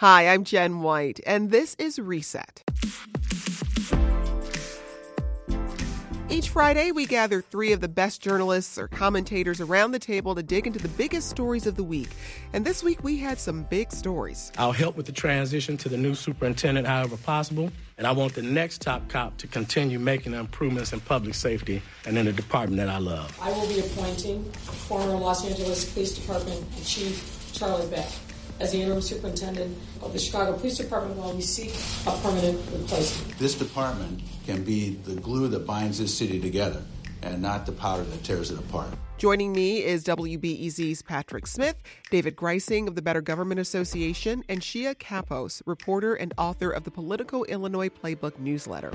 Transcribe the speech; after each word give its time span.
Hi, 0.00 0.28
I'm 0.28 0.44
Jen 0.44 0.82
White, 0.82 1.18
and 1.26 1.50
this 1.50 1.74
is 1.76 1.98
Reset. 1.98 2.62
Each 6.28 6.50
Friday, 6.50 6.92
we 6.92 7.04
gather 7.04 7.42
three 7.42 7.72
of 7.72 7.80
the 7.80 7.88
best 7.88 8.22
journalists 8.22 8.78
or 8.78 8.86
commentators 8.86 9.60
around 9.60 9.90
the 9.90 9.98
table 9.98 10.36
to 10.36 10.42
dig 10.44 10.68
into 10.68 10.78
the 10.78 10.86
biggest 10.86 11.28
stories 11.28 11.66
of 11.66 11.74
the 11.74 11.82
week. 11.82 12.10
And 12.52 12.64
this 12.64 12.84
week, 12.84 13.02
we 13.02 13.18
had 13.18 13.40
some 13.40 13.64
big 13.64 13.90
stories. 13.90 14.52
I'll 14.56 14.70
help 14.70 14.96
with 14.96 15.06
the 15.06 15.12
transition 15.12 15.76
to 15.78 15.88
the 15.88 15.96
new 15.96 16.14
superintendent 16.14 16.86
however 16.86 17.16
possible. 17.16 17.72
And 17.96 18.06
I 18.06 18.12
want 18.12 18.34
the 18.34 18.42
next 18.42 18.80
top 18.80 19.08
cop 19.08 19.36
to 19.38 19.48
continue 19.48 19.98
making 19.98 20.32
improvements 20.32 20.92
in 20.92 21.00
public 21.00 21.34
safety 21.34 21.82
and 22.06 22.16
in 22.16 22.26
the 22.26 22.32
department 22.32 22.76
that 22.76 22.88
I 22.88 22.98
love. 22.98 23.36
I 23.42 23.50
will 23.50 23.66
be 23.66 23.80
appointing 23.80 24.44
former 24.52 25.14
Los 25.14 25.44
Angeles 25.44 25.92
Police 25.92 26.16
Department 26.16 26.64
Chief 26.84 27.50
Charlie 27.52 27.88
Beck 27.88 28.06
as 28.60 28.72
the 28.72 28.80
interim 28.80 29.00
superintendent 29.00 29.76
of 30.02 30.12
the 30.12 30.18
Chicago 30.18 30.56
Police 30.56 30.78
Department 30.78 31.16
while 31.16 31.32
we 31.32 31.42
seek 31.42 31.74
a 32.06 32.16
permanent 32.18 32.58
replacement. 32.72 33.38
This 33.38 33.54
department 33.54 34.20
can 34.46 34.64
be 34.64 34.90
the 35.04 35.14
glue 35.20 35.48
that 35.48 35.66
binds 35.66 35.98
this 35.98 36.16
city 36.16 36.40
together 36.40 36.82
and 37.22 37.42
not 37.42 37.66
the 37.66 37.72
powder 37.72 38.02
that 38.02 38.24
tears 38.24 38.50
it 38.50 38.58
apart. 38.58 38.90
Joining 39.18 39.52
me 39.52 39.82
is 39.82 40.04
WBEZ's 40.04 41.02
Patrick 41.02 41.48
Smith, 41.48 41.74
David 42.08 42.36
Greising 42.36 42.86
of 42.86 42.94
the 42.94 43.02
Better 43.02 43.20
Government 43.20 43.58
Association, 43.58 44.44
and 44.48 44.60
Shia 44.60 44.94
Kapos, 44.94 45.60
reporter 45.66 46.14
and 46.14 46.32
author 46.38 46.70
of 46.70 46.84
the 46.84 46.92
Politico 46.92 47.42
Illinois 47.42 47.88
Playbook 47.88 48.38
newsletter. 48.38 48.92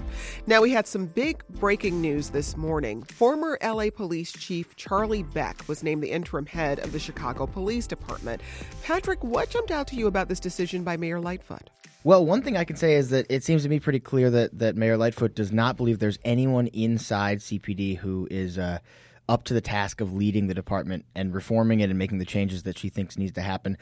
Now, 0.47 0.61
we 0.61 0.71
had 0.71 0.87
some 0.87 1.07
big 1.07 1.45
breaking 1.49 1.99
news 1.99 2.29
this 2.29 2.55
morning. 2.55 3.03
Former 3.03 3.57
LA 3.61 3.89
Police 3.93 4.31
Chief 4.31 4.73
Charlie 4.77 5.23
Beck 5.23 5.61
was 5.67 5.83
named 5.83 6.01
the 6.01 6.11
interim 6.11 6.45
head 6.45 6.79
of 6.79 6.93
the 6.93 6.99
Chicago 6.99 7.45
Police 7.45 7.85
Department. 7.85 8.41
Patrick, 8.81 9.21
what 9.25 9.49
jumped 9.49 9.71
out 9.71 9.87
to 9.87 9.97
you 9.97 10.07
about 10.07 10.29
this 10.29 10.39
decision 10.39 10.85
by 10.85 10.95
Mayor 10.95 11.19
Lightfoot? 11.19 11.69
Well, 12.05 12.25
one 12.25 12.41
thing 12.41 12.55
I 12.55 12.63
can 12.63 12.77
say 12.77 12.93
is 12.95 13.09
that 13.09 13.25
it 13.29 13.43
seems 13.43 13.63
to 13.63 13.69
me 13.69 13.81
pretty 13.81 13.99
clear 13.99 14.29
that, 14.29 14.57
that 14.57 14.77
Mayor 14.77 14.95
Lightfoot 14.95 15.35
does 15.35 15.51
not 15.51 15.75
believe 15.75 15.99
there's 15.99 16.19
anyone 16.23 16.67
inside 16.67 17.39
CPD 17.39 17.97
who 17.97 18.25
is 18.31 18.57
uh, 18.57 18.79
up 19.29 19.43
to 19.45 19.53
the 19.53 19.61
task 19.61 20.01
of 20.01 20.13
leading 20.13 20.47
the 20.47 20.53
department 20.53 21.05
and 21.15 21.33
reforming 21.33 21.79
it 21.79 21.89
and 21.89 21.97
making 21.97 22.17
the 22.17 22.25
changes 22.25 22.63
that 22.63 22.77
she 22.77 22.89
thinks 22.89 23.17
needs 23.17 23.33
to 23.33 23.41
happen. 23.41 23.77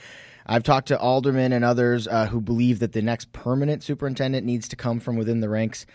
I've 0.45 0.63
talked 0.63 0.87
to 0.89 0.99
aldermen 0.99 1.53
and 1.53 1.65
others 1.65 2.07
uh, 2.07 2.27
who 2.27 2.41
believe 2.41 2.79
that 2.79 2.93
the 2.93 3.01
next 3.01 3.31
permanent 3.31 3.83
superintendent 3.83 4.45
needs 4.45 4.67
to 4.69 4.75
come 4.75 4.99
from 4.99 5.15
within 5.15 5.39
the 5.39 5.49
ranks. 5.49 5.85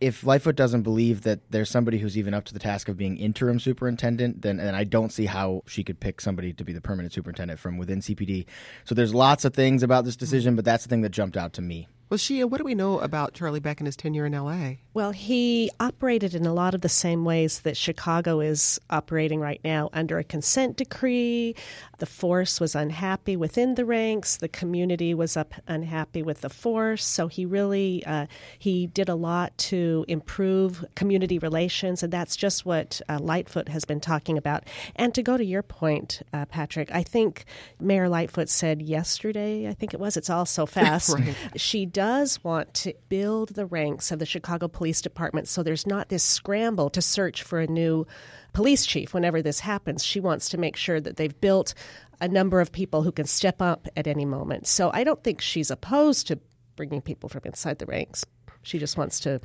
If 0.00 0.24
Lightfoot 0.24 0.56
doesn't 0.56 0.82
believe 0.82 1.22
that 1.22 1.40
there's 1.50 1.68
somebody 1.68 1.98
who's 1.98 2.16
even 2.16 2.32
up 2.32 2.46
to 2.46 2.54
the 2.54 2.58
task 2.58 2.88
of 2.88 2.96
being 2.96 3.18
interim 3.18 3.60
superintendent, 3.60 4.40
then 4.40 4.58
and 4.58 4.74
I 4.74 4.84
don't 4.84 5.12
see 5.12 5.26
how 5.26 5.62
she 5.66 5.84
could 5.84 6.00
pick 6.00 6.22
somebody 6.22 6.54
to 6.54 6.64
be 6.64 6.72
the 6.72 6.80
permanent 6.80 7.12
superintendent 7.12 7.60
from 7.60 7.76
within 7.76 8.00
CPD. 8.00 8.46
So 8.84 8.94
there's 8.94 9.14
lots 9.14 9.44
of 9.44 9.52
things 9.52 9.82
about 9.82 10.06
this 10.06 10.16
decision, 10.16 10.56
but 10.56 10.64
that's 10.64 10.84
the 10.84 10.88
thing 10.88 11.02
that 11.02 11.10
jumped 11.10 11.36
out 11.36 11.52
to 11.54 11.62
me. 11.62 11.86
Well, 12.10 12.18
Shia, 12.18 12.50
what 12.50 12.58
do 12.58 12.64
we 12.64 12.74
know 12.74 12.98
about 12.98 13.34
Charlie 13.34 13.60
Beck 13.60 13.78
and 13.78 13.86
his 13.86 13.94
tenure 13.94 14.26
in 14.26 14.32
LA? 14.32 14.72
Well, 14.92 15.12
he 15.12 15.70
operated 15.78 16.34
in 16.34 16.44
a 16.44 16.52
lot 16.52 16.74
of 16.74 16.80
the 16.80 16.88
same 16.88 17.24
ways 17.24 17.60
that 17.60 17.76
Chicago 17.76 18.40
is 18.40 18.80
operating 18.90 19.38
right 19.38 19.60
now 19.62 19.90
under 19.92 20.18
a 20.18 20.24
consent 20.24 20.76
decree. 20.76 21.54
The 21.98 22.06
force 22.06 22.58
was 22.58 22.74
unhappy 22.74 23.36
within 23.36 23.76
the 23.76 23.84
ranks. 23.84 24.38
The 24.38 24.48
community 24.48 25.14
was 25.14 25.36
up 25.36 25.54
unhappy 25.68 26.20
with 26.24 26.40
the 26.40 26.48
force. 26.48 27.04
So 27.06 27.28
he 27.28 27.46
really 27.46 28.04
uh, 28.04 28.26
he 28.58 28.88
did 28.88 29.08
a 29.08 29.14
lot 29.14 29.56
to 29.58 30.04
improve 30.08 30.84
community 30.96 31.38
relations, 31.38 32.02
and 32.02 32.12
that's 32.12 32.34
just 32.34 32.66
what 32.66 33.00
uh, 33.08 33.20
Lightfoot 33.20 33.68
has 33.68 33.84
been 33.84 34.00
talking 34.00 34.36
about. 34.36 34.64
And 34.96 35.14
to 35.14 35.22
go 35.22 35.36
to 35.36 35.44
your 35.44 35.62
point, 35.62 36.22
uh, 36.32 36.46
Patrick, 36.46 36.92
I 36.92 37.04
think 37.04 37.44
Mayor 37.78 38.08
Lightfoot 38.08 38.48
said 38.48 38.82
yesterday, 38.82 39.68
I 39.68 39.74
think 39.74 39.94
it 39.94 40.00
was, 40.00 40.16
it's 40.16 40.30
all 40.30 40.46
so 40.46 40.66
fast. 40.80 41.10
right. 41.10 41.36
She 41.54 41.86
does 42.00 42.42
want 42.42 42.72
to 42.72 42.94
build 43.10 43.50
the 43.50 43.66
ranks 43.66 44.10
of 44.10 44.18
the 44.18 44.24
Chicago 44.24 44.66
Police 44.66 45.02
Department 45.02 45.46
so 45.46 45.62
there's 45.62 45.86
not 45.86 46.08
this 46.08 46.24
scramble 46.24 46.88
to 46.88 47.02
search 47.02 47.42
for 47.42 47.60
a 47.60 47.66
new 47.66 48.06
police 48.54 48.86
chief 48.86 49.12
whenever 49.12 49.42
this 49.42 49.60
happens. 49.60 50.02
She 50.02 50.18
wants 50.18 50.48
to 50.48 50.56
make 50.56 50.76
sure 50.76 50.98
that 50.98 51.18
they've 51.18 51.38
built 51.42 51.74
a 52.18 52.26
number 52.26 52.58
of 52.58 52.72
people 52.72 53.02
who 53.02 53.12
can 53.12 53.26
step 53.26 53.60
up 53.60 53.86
at 53.98 54.06
any 54.06 54.24
moment. 54.24 54.66
So 54.66 54.90
I 54.94 55.04
don't 55.04 55.22
think 55.22 55.42
she's 55.42 55.70
opposed 55.70 56.26
to 56.28 56.38
bringing 56.74 57.02
people 57.02 57.28
from 57.28 57.42
inside 57.44 57.78
the 57.80 57.84
ranks. 57.84 58.24
She 58.62 58.78
just 58.78 58.96
wants 58.96 59.20
to 59.20 59.38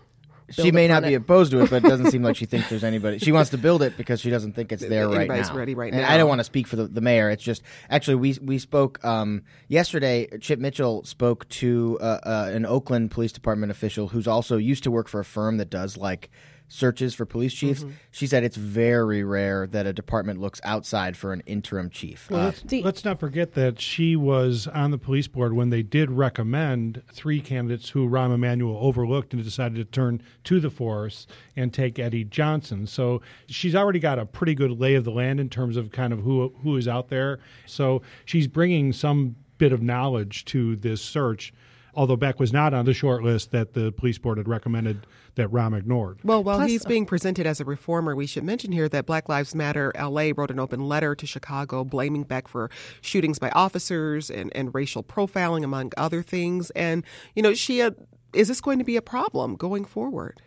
she 0.49 0.71
may 0.71 0.87
not 0.87 1.03
it. 1.03 1.07
be 1.07 1.13
opposed 1.15 1.51
to 1.51 1.61
it, 1.61 1.69
but 1.69 1.83
it 1.83 1.87
doesn't 1.87 2.11
seem 2.11 2.21
like 2.23 2.35
she 2.35 2.45
thinks 2.47 2.69
there's 2.69 2.83
anybody. 2.83 3.19
She 3.19 3.31
wants 3.31 3.49
to 3.51 3.57
build 3.57 3.81
it 3.81 3.97
because 3.97 4.21
she 4.21 4.29
doesn't 4.29 4.53
think 4.53 4.71
it's 4.71 4.85
there 4.85 5.07
right 5.07 5.21
Anybody's 5.21 5.49
now. 5.49 5.55
ready 5.55 5.75
right 5.75 5.91
and 5.91 6.01
now. 6.01 6.11
I 6.11 6.17
don't 6.17 6.29
want 6.29 6.39
to 6.39 6.43
speak 6.43 6.67
for 6.67 6.75
the, 6.75 6.87
the 6.87 7.01
mayor. 7.01 7.29
It's 7.29 7.43
just 7.43 7.61
actually 7.89 8.15
we 8.15 8.37
we 8.41 8.59
spoke 8.59 9.03
um, 9.03 9.43
yesterday. 9.67 10.27
Chip 10.39 10.59
Mitchell 10.59 11.03
spoke 11.03 11.47
to 11.49 11.97
uh, 12.01 12.19
uh, 12.23 12.51
an 12.53 12.65
Oakland 12.65 13.11
Police 13.11 13.31
Department 13.31 13.71
official 13.71 14.07
who's 14.07 14.27
also 14.27 14.57
used 14.57 14.83
to 14.83 14.91
work 14.91 15.07
for 15.07 15.19
a 15.19 15.25
firm 15.25 15.57
that 15.57 15.69
does 15.69 15.97
like 15.97 16.29
searches 16.67 17.13
for 17.13 17.25
police 17.25 17.53
chiefs. 17.53 17.81
Mm-hmm. 17.81 17.91
She 18.11 18.27
said 18.27 18.43
it's 18.43 18.57
very 18.57 19.23
rare 19.23 19.67
that 19.67 19.85
a 19.85 19.93
department 19.93 20.39
looks 20.41 20.59
outside 20.63 21.15
for 21.15 21.31
an 21.31 21.41
interim 21.45 21.89
chief. 21.89 22.29
Well, 22.29 22.41
Uh, 22.41 22.45
let's, 22.45 22.73
let's 22.73 23.05
not 23.05 23.19
forget 23.19 23.53
that 23.53 23.79
she 23.79 24.15
was 24.15 24.67
on 24.67 24.91
the 24.91 24.97
police 24.97 25.27
board 25.27 25.53
when 25.53 25.69
they 25.69 25.83
did 25.83 26.09
recommend 26.11 27.03
three 27.11 27.39
candidates 27.39 27.89
who 27.89 28.09
Rahm 28.09 28.33
Emanuel 28.33 28.77
overlooked 28.79 29.33
and 29.33 29.43
decided 29.43 29.75
to 29.75 29.85
turn 29.85 30.21
to 30.45 30.59
the 30.59 30.69
force 30.69 31.27
and 31.55 31.73
take 31.73 31.99
Eddie 31.99 32.23
Johnson. 32.23 32.87
So 32.87 33.21
she's 33.47 33.75
already 33.75 33.99
got 33.99 34.19
a 34.19 34.25
pretty 34.25 34.55
good 34.55 34.71
lay 34.71 34.95
of 34.95 35.03
the 35.03 35.11
land 35.11 35.39
in 35.39 35.49
terms 35.49 35.77
of 35.77 35.91
kind 35.91 36.11
of 36.13 36.19
who 36.21 36.53
who 36.63 36.77
is 36.77 36.87
out 36.87 37.09
there. 37.09 37.39
So 37.65 38.01
she's 38.25 38.47
bringing 38.47 38.91
some 38.91 39.35
bit 39.57 39.71
of 39.71 39.81
knowledge 39.81 40.45
to 40.45 40.75
this 40.75 41.01
search. 41.01 41.53
Although 41.95 42.17
Beck 42.17 42.39
was 42.39 42.51
not 42.51 42.73
on 42.73 42.85
the 42.85 42.93
short 42.93 43.23
list 43.23 43.51
that 43.51 43.73
the 43.73 43.91
police 43.91 44.17
board 44.17 44.37
had 44.37 44.47
recommended 44.47 45.07
that 45.35 45.49
Rahm 45.49 45.77
ignored. 45.77 46.19
Well, 46.23 46.43
while 46.43 46.57
Plus- 46.57 46.69
he's 46.69 46.85
being 46.85 47.05
presented 47.05 47.45
as 47.45 47.59
a 47.59 47.65
reformer, 47.65 48.15
we 48.15 48.27
should 48.27 48.43
mention 48.43 48.71
here 48.71 48.89
that 48.89 49.05
Black 49.05 49.29
Lives 49.29 49.55
Matter 49.55 49.91
LA 49.97 50.31
wrote 50.35 50.51
an 50.51 50.59
open 50.59 50.87
letter 50.87 51.15
to 51.15 51.25
Chicago 51.25 51.83
blaming 51.83 52.23
Beck 52.23 52.47
for 52.47 52.69
shootings 53.01 53.39
by 53.39 53.49
officers 53.51 54.29
and, 54.29 54.51
and 54.55 54.73
racial 54.75 55.03
profiling, 55.03 55.63
among 55.63 55.91
other 55.97 56.21
things. 56.21 56.69
And, 56.71 57.03
you 57.35 57.41
know, 57.41 57.51
Shia, 57.51 57.95
is 58.33 58.47
this 58.47 58.61
going 58.61 58.79
to 58.79 58.85
be 58.85 58.97
a 58.97 59.01
problem 59.01 59.55
going 59.55 59.85
forward? 59.85 60.41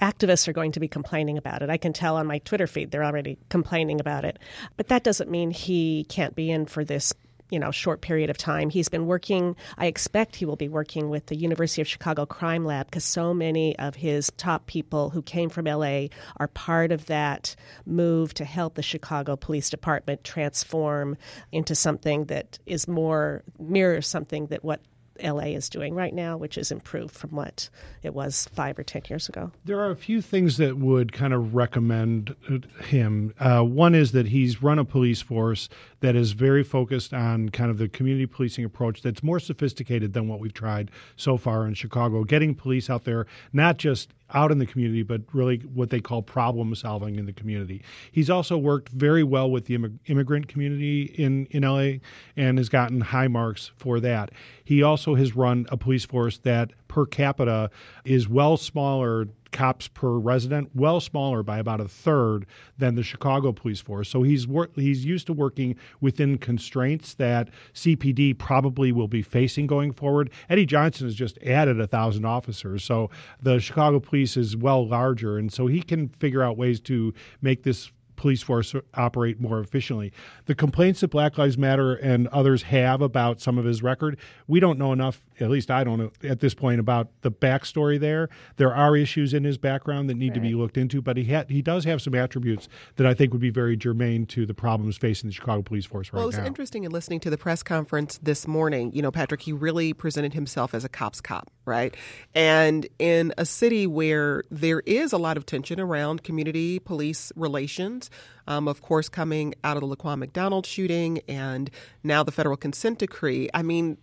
activists 0.00 0.46
are 0.46 0.52
going 0.52 0.72
to 0.72 0.80
be 0.80 0.88
complaining 0.88 1.38
about 1.38 1.62
it. 1.62 1.70
I 1.70 1.76
can 1.76 1.92
tell 1.92 2.16
on 2.16 2.26
my 2.26 2.38
Twitter 2.38 2.66
feed 2.66 2.90
they're 2.90 3.04
already 3.04 3.38
complaining 3.48 4.00
about 4.00 4.24
it. 4.24 4.38
But 4.76 4.88
that 4.88 5.02
doesn't 5.02 5.30
mean 5.30 5.50
he 5.50 6.04
can't 6.08 6.34
be 6.36 6.50
in 6.50 6.66
for 6.66 6.84
this 6.84 7.12
you 7.50 7.58
know 7.58 7.70
short 7.70 8.00
period 8.00 8.30
of 8.30 8.38
time. 8.38 8.70
He's 8.70 8.88
been 8.88 9.06
working 9.06 9.56
i 9.76 9.86
expect 9.86 10.36
he 10.36 10.44
will 10.44 10.56
be 10.56 10.68
working 10.68 11.10
with 11.10 11.26
the 11.26 11.36
university 11.36 11.82
of 11.82 11.88
chicago 11.88 12.26
crime 12.26 12.64
lab 12.64 12.86
because 12.86 13.04
so 13.04 13.34
many 13.34 13.78
of 13.78 13.94
his 13.94 14.30
top 14.36 14.66
people 14.66 15.10
who 15.10 15.22
came 15.22 15.48
from 15.48 15.66
la 15.66 16.06
are 16.36 16.48
part 16.48 16.92
of 16.92 17.06
that 17.06 17.54
move 17.86 18.34
to 18.34 18.44
help 18.44 18.74
the 18.74 18.82
chicago 18.82 19.36
police 19.36 19.70
department 19.70 20.22
transform 20.24 21.16
into 21.52 21.74
something 21.74 22.24
that 22.26 22.58
is 22.66 22.88
more 22.88 23.42
mirrors 23.58 24.06
something 24.06 24.46
that 24.46 24.64
what 24.64 24.80
LA 25.22 25.54
is 25.54 25.68
doing 25.68 25.94
right 25.94 26.14
now, 26.14 26.36
which 26.36 26.58
is 26.58 26.70
improved 26.70 27.14
from 27.14 27.30
what 27.30 27.68
it 28.02 28.14
was 28.14 28.48
five 28.54 28.78
or 28.78 28.82
ten 28.82 29.02
years 29.08 29.28
ago. 29.28 29.50
There 29.64 29.80
are 29.80 29.90
a 29.90 29.96
few 29.96 30.20
things 30.22 30.56
that 30.58 30.78
would 30.78 31.12
kind 31.12 31.32
of 31.32 31.54
recommend 31.54 32.34
uh, 32.50 32.82
him. 32.84 33.34
Uh, 33.38 33.62
one 33.62 33.94
is 33.94 34.12
that 34.12 34.26
he's 34.26 34.62
run 34.62 34.78
a 34.78 34.84
police 34.84 35.20
force 35.20 35.68
that 36.00 36.14
is 36.14 36.32
very 36.32 36.62
focused 36.62 37.12
on 37.12 37.48
kind 37.48 37.70
of 37.70 37.78
the 37.78 37.88
community 37.88 38.26
policing 38.26 38.64
approach 38.64 39.02
that's 39.02 39.22
more 39.22 39.40
sophisticated 39.40 40.12
than 40.12 40.28
what 40.28 40.40
we've 40.40 40.54
tried 40.54 40.90
so 41.16 41.36
far 41.36 41.66
in 41.66 41.74
Chicago, 41.74 42.24
getting 42.24 42.54
police 42.54 42.88
out 42.88 43.04
there, 43.04 43.26
not 43.52 43.76
just 43.76 44.10
out 44.34 44.52
in 44.52 44.58
the 44.58 44.66
community, 44.66 45.02
but 45.02 45.22
really 45.32 45.58
what 45.58 45.90
they 45.90 46.00
call 46.00 46.22
problem 46.22 46.74
solving 46.74 47.16
in 47.16 47.26
the 47.26 47.32
community. 47.32 47.82
He's 48.12 48.30
also 48.30 48.56
worked 48.56 48.90
very 48.90 49.22
well 49.22 49.50
with 49.50 49.66
the 49.66 49.76
immig- 49.76 49.98
immigrant 50.06 50.48
community 50.48 51.02
in, 51.02 51.46
in 51.46 51.62
LA 51.62 52.00
and 52.36 52.58
has 52.58 52.68
gotten 52.68 53.00
high 53.00 53.28
marks 53.28 53.70
for 53.76 54.00
that. 54.00 54.30
He 54.64 54.82
also 54.82 55.14
has 55.14 55.34
run 55.34 55.66
a 55.70 55.76
police 55.76 56.04
force 56.04 56.38
that 56.38 56.72
per 56.88 57.06
capita 57.06 57.70
is 58.04 58.28
well 58.28 58.56
smaller 58.56 59.28
cops 59.50 59.88
per 59.88 60.10
resident, 60.18 60.70
well 60.74 61.00
smaller 61.00 61.42
by 61.42 61.58
about 61.58 61.80
a 61.80 61.88
third 61.88 62.46
than 62.76 62.94
the 62.94 63.02
Chicago 63.02 63.52
police 63.52 63.80
force. 63.80 64.08
So 64.08 64.22
he's 64.22 64.46
wor- 64.46 64.70
he's 64.74 65.04
used 65.04 65.26
to 65.28 65.32
working 65.32 65.76
within 66.00 66.38
constraints 66.38 67.14
that 67.14 67.48
CPD 67.74 68.38
probably 68.38 68.92
will 68.92 69.08
be 69.08 69.22
facing 69.22 69.66
going 69.66 69.92
forward. 69.92 70.30
Eddie 70.48 70.66
Johnson 70.66 71.06
has 71.06 71.14
just 71.14 71.38
added 71.42 71.80
a 71.80 71.86
thousand 71.86 72.24
officers, 72.24 72.84
so 72.84 73.10
the 73.42 73.58
Chicago 73.58 74.00
police 74.00 74.36
is 74.36 74.56
well 74.56 74.86
larger, 74.86 75.38
and 75.38 75.52
so 75.52 75.66
he 75.66 75.82
can 75.82 76.08
figure 76.08 76.42
out 76.42 76.56
ways 76.56 76.80
to 76.80 77.14
make 77.40 77.62
this 77.62 77.90
police 78.18 78.42
force 78.42 78.74
operate 78.94 79.40
more 79.40 79.60
efficiently. 79.60 80.12
The 80.44 80.54
complaints 80.54 81.00
that 81.00 81.08
Black 81.08 81.38
Lives 81.38 81.56
Matter 81.56 81.94
and 81.94 82.28
others 82.28 82.64
have 82.64 83.00
about 83.00 83.40
some 83.40 83.56
of 83.56 83.64
his 83.64 83.82
record, 83.82 84.18
we 84.46 84.60
don't 84.60 84.78
know 84.78 84.92
enough, 84.92 85.22
at 85.40 85.50
least 85.50 85.70
I 85.70 85.84
don't 85.84 85.98
know 85.98 86.10
at 86.28 86.40
this 86.40 86.54
point, 86.54 86.80
about 86.80 87.08
the 87.22 87.30
backstory 87.30 87.98
there. 87.98 88.28
There 88.56 88.74
are 88.74 88.96
issues 88.96 89.34
in 89.34 89.44
his 89.44 89.58
background 89.58 90.08
that 90.10 90.14
need 90.14 90.30
right. 90.30 90.34
to 90.34 90.40
be 90.40 90.54
looked 90.54 90.76
into, 90.76 91.00
but 91.00 91.16
he 91.16 91.24
ha- 91.24 91.44
he 91.48 91.62
does 91.62 91.84
have 91.84 92.02
some 92.02 92.14
attributes 92.14 92.68
that 92.96 93.06
I 93.06 93.14
think 93.14 93.32
would 93.32 93.40
be 93.40 93.50
very 93.50 93.76
germane 93.76 94.26
to 94.26 94.46
the 94.46 94.54
problems 94.54 94.96
facing 94.96 95.28
the 95.28 95.34
Chicago 95.34 95.62
police 95.62 95.86
force 95.86 96.12
right 96.12 96.18
now. 96.18 96.20
Well, 96.20 96.26
it 96.26 96.34
was 96.34 96.38
now. 96.38 96.46
interesting 96.46 96.84
in 96.84 96.92
listening 96.92 97.20
to 97.20 97.30
the 97.30 97.38
press 97.38 97.62
conference 97.62 98.18
this 98.22 98.46
morning. 98.46 98.92
You 98.92 99.02
know, 99.02 99.10
Patrick, 99.10 99.42
he 99.42 99.52
really 99.52 99.92
presented 99.92 100.34
himself 100.34 100.74
as 100.74 100.84
a 100.84 100.88
cop's 100.88 101.20
cop, 101.20 101.50
right? 101.64 101.96
And 102.34 102.86
in 102.98 103.32
a 103.38 103.44
city 103.44 103.86
where 103.86 104.42
there 104.50 104.80
is 104.86 105.12
a 105.12 105.18
lot 105.18 105.36
of 105.36 105.46
tension 105.46 105.80
around 105.80 106.22
community 106.22 106.78
police 106.78 107.32
relations, 107.36 108.10
um, 108.46 108.66
of 108.66 108.82
course, 108.82 109.08
coming 109.08 109.54
out 109.64 109.76
of 109.76 109.88
the 109.88 109.96
Laquan 109.96 110.18
McDonald 110.18 110.66
shooting 110.66 111.20
and 111.28 111.70
now 112.02 112.22
the 112.22 112.32
federal 112.32 112.56
consent 112.56 112.98
decree. 112.98 113.48
I 113.52 113.62
mean, 113.62 113.98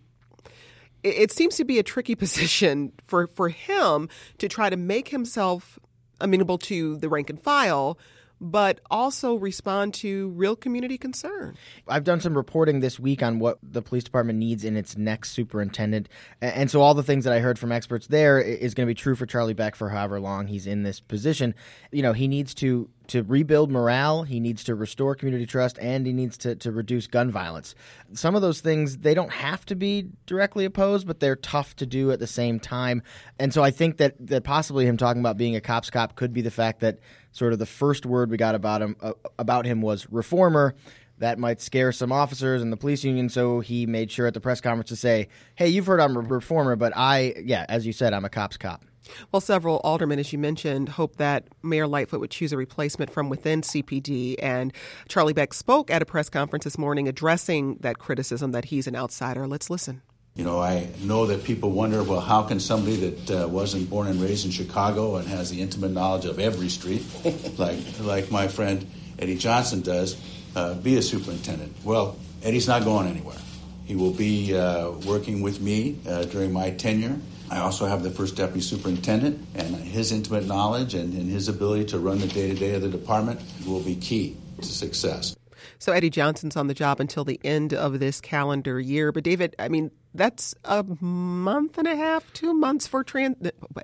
it, 1.06 1.32
seems 1.32 1.56
to 1.56 1.64
be 1.64 1.78
a 1.78 1.82
tricky 1.82 2.14
position 2.24 2.92
for, 3.04 3.26
for 3.26 3.48
him 3.48 4.08
to 4.38 4.48
try 4.48 4.70
to 4.70 4.76
make 4.76 5.08
himself 5.08 5.78
amenable 6.20 6.58
to 6.58 6.96
the 6.96 7.08
rank 7.08 7.30
and 7.30 7.40
file 7.40 7.98
but 8.40 8.80
also 8.90 9.34
respond 9.36 9.94
to 9.94 10.28
real 10.30 10.56
community 10.56 10.98
concern. 10.98 11.56
I've 11.88 12.04
done 12.04 12.20
some 12.20 12.36
reporting 12.36 12.80
this 12.80 13.00
week 13.00 13.22
on 13.22 13.38
what 13.38 13.58
the 13.62 13.82
police 13.82 14.04
department 14.04 14.38
needs 14.38 14.64
in 14.64 14.76
its 14.76 14.96
next 14.96 15.30
superintendent. 15.30 16.08
And 16.40 16.70
so 16.70 16.82
all 16.82 16.94
the 16.94 17.02
things 17.02 17.24
that 17.24 17.32
I 17.32 17.40
heard 17.40 17.58
from 17.58 17.72
experts 17.72 18.06
there 18.08 18.38
is 18.40 18.74
going 18.74 18.86
to 18.86 18.90
be 18.90 18.94
true 18.94 19.14
for 19.14 19.26
Charlie 19.26 19.54
Beck 19.54 19.74
for 19.74 19.88
however 19.88 20.20
long 20.20 20.46
he's 20.46 20.66
in 20.66 20.82
this 20.82 21.00
position. 21.00 21.54
You 21.92 22.02
know, 22.02 22.12
he 22.12 22.28
needs 22.28 22.54
to 22.54 22.88
to 23.08 23.22
rebuild 23.22 23.70
morale, 23.70 24.24
he 24.24 24.40
needs 24.40 24.64
to 24.64 24.74
restore 24.74 25.14
community 25.14 25.46
trust, 25.46 25.78
and 25.80 26.06
he 26.06 26.12
needs 26.12 26.36
to, 26.38 26.56
to 26.56 26.72
reduce 26.72 27.06
gun 27.06 27.30
violence. 27.30 27.74
Some 28.12 28.34
of 28.34 28.42
those 28.42 28.60
things, 28.60 28.98
they 28.98 29.14
don't 29.14 29.32
have 29.32 29.64
to 29.66 29.74
be 29.74 30.08
directly 30.26 30.64
opposed, 30.64 31.06
but 31.06 31.20
they're 31.20 31.36
tough 31.36 31.76
to 31.76 31.86
do 31.86 32.10
at 32.10 32.18
the 32.18 32.26
same 32.26 32.58
time. 32.58 33.02
And 33.38 33.52
so 33.52 33.62
I 33.62 33.70
think 33.70 33.98
that, 33.98 34.14
that 34.26 34.44
possibly 34.44 34.86
him 34.86 34.96
talking 34.96 35.20
about 35.20 35.36
being 35.36 35.56
a 35.56 35.60
cop's 35.60 35.90
cop 35.90 36.16
could 36.16 36.32
be 36.32 36.42
the 36.42 36.50
fact 36.50 36.80
that 36.80 36.98
sort 37.36 37.52
of 37.52 37.58
the 37.58 37.66
first 37.66 38.06
word 38.06 38.30
we 38.30 38.36
got 38.36 38.54
about 38.54 38.80
him 38.80 38.96
uh, 39.00 39.12
about 39.38 39.66
him 39.66 39.82
was 39.82 40.10
reformer. 40.10 40.74
That 41.18 41.38
might 41.38 41.60
scare 41.62 41.92
some 41.92 42.12
officers 42.12 42.60
and 42.60 42.70
the 42.70 42.76
police 42.76 43.02
union, 43.02 43.28
so 43.28 43.60
he 43.60 43.86
made 43.86 44.10
sure 44.10 44.26
at 44.26 44.34
the 44.34 44.40
press 44.40 44.60
conference 44.60 44.88
to 44.90 44.96
say, 44.96 45.28
"Hey, 45.54 45.68
you've 45.68 45.86
heard 45.86 46.00
I'm 46.00 46.16
a 46.16 46.20
reformer, 46.20 46.76
but 46.76 46.92
I, 46.96 47.34
yeah, 47.44 47.64
as 47.68 47.86
you 47.86 47.92
said, 47.92 48.12
I'm 48.12 48.24
a 48.24 48.30
cop's 48.30 48.56
cop." 48.56 48.84
Well, 49.30 49.40
several 49.40 49.80
aldermen, 49.84 50.18
as 50.18 50.32
you 50.32 50.38
mentioned, 50.38 50.90
hope 50.90 51.16
that 51.16 51.46
Mayor 51.62 51.86
Lightfoot 51.86 52.20
would 52.20 52.30
choose 52.30 52.52
a 52.52 52.56
replacement 52.56 53.10
from 53.10 53.28
within 53.28 53.62
CPD. 53.62 54.36
And 54.40 54.72
Charlie 55.08 55.32
Beck 55.32 55.54
spoke 55.54 55.90
at 55.90 56.02
a 56.02 56.04
press 56.04 56.28
conference 56.28 56.64
this 56.64 56.76
morning 56.76 57.06
addressing 57.06 57.76
that 57.76 57.98
criticism 57.98 58.50
that 58.52 58.66
he's 58.66 58.86
an 58.86 58.96
outsider. 58.96 59.46
Let's 59.46 59.70
listen. 59.70 60.02
You 60.36 60.44
know, 60.44 60.60
I 60.60 60.88
know 61.00 61.26
that 61.26 61.44
people 61.44 61.70
wonder, 61.70 62.02
well, 62.02 62.20
how 62.20 62.42
can 62.42 62.60
somebody 62.60 63.10
that 63.10 63.44
uh, 63.44 63.48
wasn't 63.48 63.88
born 63.88 64.06
and 64.06 64.20
raised 64.20 64.44
in 64.44 64.50
Chicago 64.50 65.16
and 65.16 65.26
has 65.28 65.50
the 65.50 65.62
intimate 65.62 65.92
knowledge 65.92 66.26
of 66.26 66.38
every 66.38 66.68
street, 66.68 67.02
like 67.58 67.78
like 68.00 68.30
my 68.30 68.46
friend 68.46 68.86
Eddie 69.18 69.38
Johnson 69.38 69.80
does, 69.80 70.20
uh, 70.54 70.74
be 70.74 70.98
a 70.98 71.02
superintendent? 71.02 71.74
Well, 71.84 72.18
Eddie's 72.42 72.68
not 72.68 72.84
going 72.84 73.06
anywhere. 73.08 73.38
He 73.86 73.96
will 73.96 74.12
be 74.12 74.54
uh, 74.54 74.90
working 75.06 75.40
with 75.40 75.60
me 75.60 75.98
uh, 76.06 76.24
during 76.24 76.52
my 76.52 76.70
tenure. 76.70 77.18
I 77.50 77.60
also 77.60 77.86
have 77.86 78.02
the 78.02 78.10
first 78.10 78.36
deputy 78.36 78.60
superintendent, 78.60 79.46
and 79.54 79.74
his 79.76 80.12
intimate 80.12 80.46
knowledge 80.46 80.94
and, 80.94 81.14
and 81.14 81.30
his 81.30 81.48
ability 81.48 81.86
to 81.86 81.98
run 81.98 82.18
the 82.18 82.26
day 82.26 82.48
to 82.48 82.54
day 82.54 82.74
of 82.74 82.82
the 82.82 82.88
department 82.88 83.40
will 83.66 83.80
be 83.80 83.94
key 83.94 84.36
to 84.60 84.66
success. 84.66 85.36
So 85.78 85.92
Eddie 85.92 86.10
Johnson's 86.10 86.56
on 86.56 86.66
the 86.66 86.74
job 86.74 87.00
until 87.00 87.24
the 87.24 87.40
end 87.44 87.74
of 87.74 88.00
this 88.00 88.20
calendar 88.20 88.80
year. 88.80 89.12
But 89.12 89.24
David, 89.24 89.54
I 89.58 89.68
mean, 89.68 89.90
that's 90.16 90.54
a 90.64 90.82
month 90.82 91.78
and 91.78 91.86
a 91.86 91.96
half, 91.96 92.32
two 92.32 92.54
months 92.54 92.86
for 92.86 93.04
trans. 93.04 93.36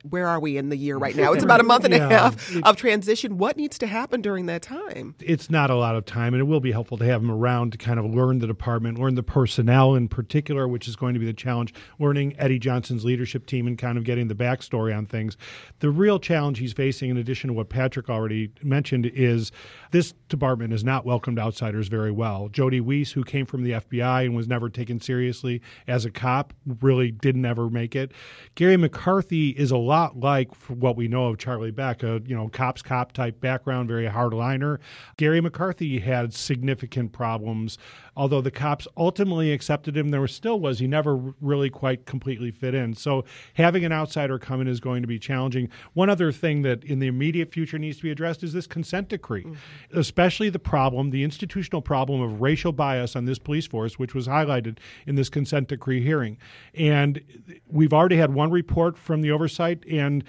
Where 0.09 0.27
are 0.27 0.41
we 0.41 0.57
in 0.57 0.69
the 0.69 0.77
year 0.77 0.97
right 0.97 1.15
now? 1.15 1.33
It's 1.33 1.45
about 1.45 1.61
a 1.61 1.65
month 1.65 1.85
and 1.85 1.95
yeah, 1.95 2.07
a 2.07 2.09
half 2.09 2.57
of 2.65 2.77
transition. 2.77 3.39
What 3.39 3.57
needs 3.57 3.79
to 3.79 3.87
happen 3.87 4.23
during 4.23 4.47
that 4.47 4.63
time? 4.63 5.15
It's 5.21 5.51
not 5.51 5.71
a 5.71 5.77
lot 5.77 5.95
of 5.95 6.05
time, 6.05 6.35
and 6.35 6.41
it 6.41 6.45
will 6.45 6.61
be 6.61 6.73
helpful 6.73 6.99
to 6.99 7.05
have 7.05 7.23
him 7.23 7.31
around 7.31 7.73
to 7.73 7.79
kind 7.79 7.99
of 7.99 8.07
learn 8.07 8.39
the 8.39 8.47
department, 8.47 8.99
learn 8.99 9.15
the 9.15 9.23
personnel 9.23 9.95
in 9.95 10.09
particular, 10.09 10.67
which 10.67 10.89
is 10.89 10.97
going 10.97 11.15
to 11.15 11.21
be 11.21 11.27
the 11.27 11.33
challenge. 11.33 11.75
Learning 11.99 12.35
Eddie 12.39 12.59
Johnson's 12.59 13.05
leadership 13.05 13.47
team 13.47 13.67
and 13.67 13.79
kind 13.79 13.99
of 13.99 14.05
getting 14.05 14.29
the 14.29 14.35
backstory 14.35 14.97
on 14.97 15.07
things. 15.07 15.37
The 15.81 15.91
real 15.91 16.19
challenge 16.19 16.59
he's 16.59 16.73
facing, 16.73 17.11
in 17.11 17.17
addition 17.17 17.49
to 17.49 17.55
what 17.55 17.69
Patrick 17.69 18.09
already 18.09 18.53
mentioned, 18.63 19.07
is 19.07 19.53
this 19.91 20.13
department 20.29 20.73
has 20.73 20.85
not 20.85 21.05
welcomed 21.05 21.39
outsiders 21.39 21.89
very 21.89 22.11
well. 22.11 22.49
Jody 22.49 22.81
Weis, 22.81 23.13
who 23.13 23.25
came 23.25 23.47
from 23.47 23.63
the 23.63 23.73
FBI 23.73 24.25
and 24.25 24.35
was 24.35 24.49
never 24.49 24.69
taken 24.69 25.01
seriously 25.01 25.61
as 25.87 26.05
a 26.05 26.11
cop 26.23 26.55
really 26.81 27.11
didn't 27.11 27.45
ever 27.45 27.69
make 27.69 27.97
it. 27.97 28.13
Garry 28.55 28.77
McCarthy 28.77 29.51
is 29.51 29.73
a 29.73 29.77
lot 29.77 30.21
like 30.21 30.55
what 30.69 30.97
we 30.97 31.09
know 31.09 31.27
of 31.27 31.37
Charlie 31.37 31.73
Beck, 31.73 32.05
a 32.05 32.21
you 32.25 32.37
know 32.37 32.49
cops 32.49 32.81
cop 32.81 33.11
type 33.11 33.41
background, 33.41 33.89
very 33.89 34.07
hardliner. 34.07 34.79
Garry 35.17 35.41
McCarthy 35.41 35.99
had 35.99 36.33
significant 36.33 37.13
problems, 37.13 37.77
although 38.17 38.41
the 38.41 38.51
cops 38.51 38.87
ultimately 38.97 39.53
accepted 39.53 39.97
him. 39.97 40.11
There 40.11 40.27
still 40.27 40.61
was 40.61 40.79
he 40.79 40.87
never 40.87 41.17
really 41.41 41.71
quite 41.71 42.07
completely 42.07 42.51
fit 42.51 42.75
in. 42.75 42.95
So 42.95 43.25
having 43.55 43.85
an 43.85 43.93
outsider 43.93 44.39
come 44.39 44.61
in 44.61 44.69
is 44.69 44.81
going 44.81 45.03
to 45.03 45.09
be 45.09 45.19
challenging. 45.19 45.69
One 45.95 46.11
other 46.11 46.33
thing 46.33 46.63
that 46.63 46.85
in 46.85 46.99
the 46.99 47.07
immediate 47.07 47.53
future 47.53 47.79
needs 47.79 47.97
to 47.99 48.03
be 48.03 48.11
addressed 48.11 48.43
is 48.43 48.53
this 48.53 48.67
consent 48.67 49.09
decree, 49.09 49.45
mm-hmm. 49.45 49.99
especially 49.99 50.51
the 50.51 50.59
problem, 50.59 51.11
the 51.11 51.25
institutional 51.25 51.83
problem 51.83 52.21
of 52.21 52.41
racial 52.41 52.73
bias 52.73 53.17
on 53.17 53.25
this 53.25 53.39
police 53.39 53.67
force, 53.67 53.99
which 53.99 54.15
was 54.15 54.29
highlighted 54.29 54.79
in 55.07 55.15
this 55.15 55.29
consent 55.29 55.69
decree 55.69 56.03
hearing. 56.03 56.39
And 56.75 57.23
we've 57.67 57.93
already 57.93 58.17
had 58.17 58.35
one 58.35 58.51
report 58.51 58.99
from 58.99 59.23
the 59.23 59.31
oversight, 59.31 59.85
and 59.91 60.25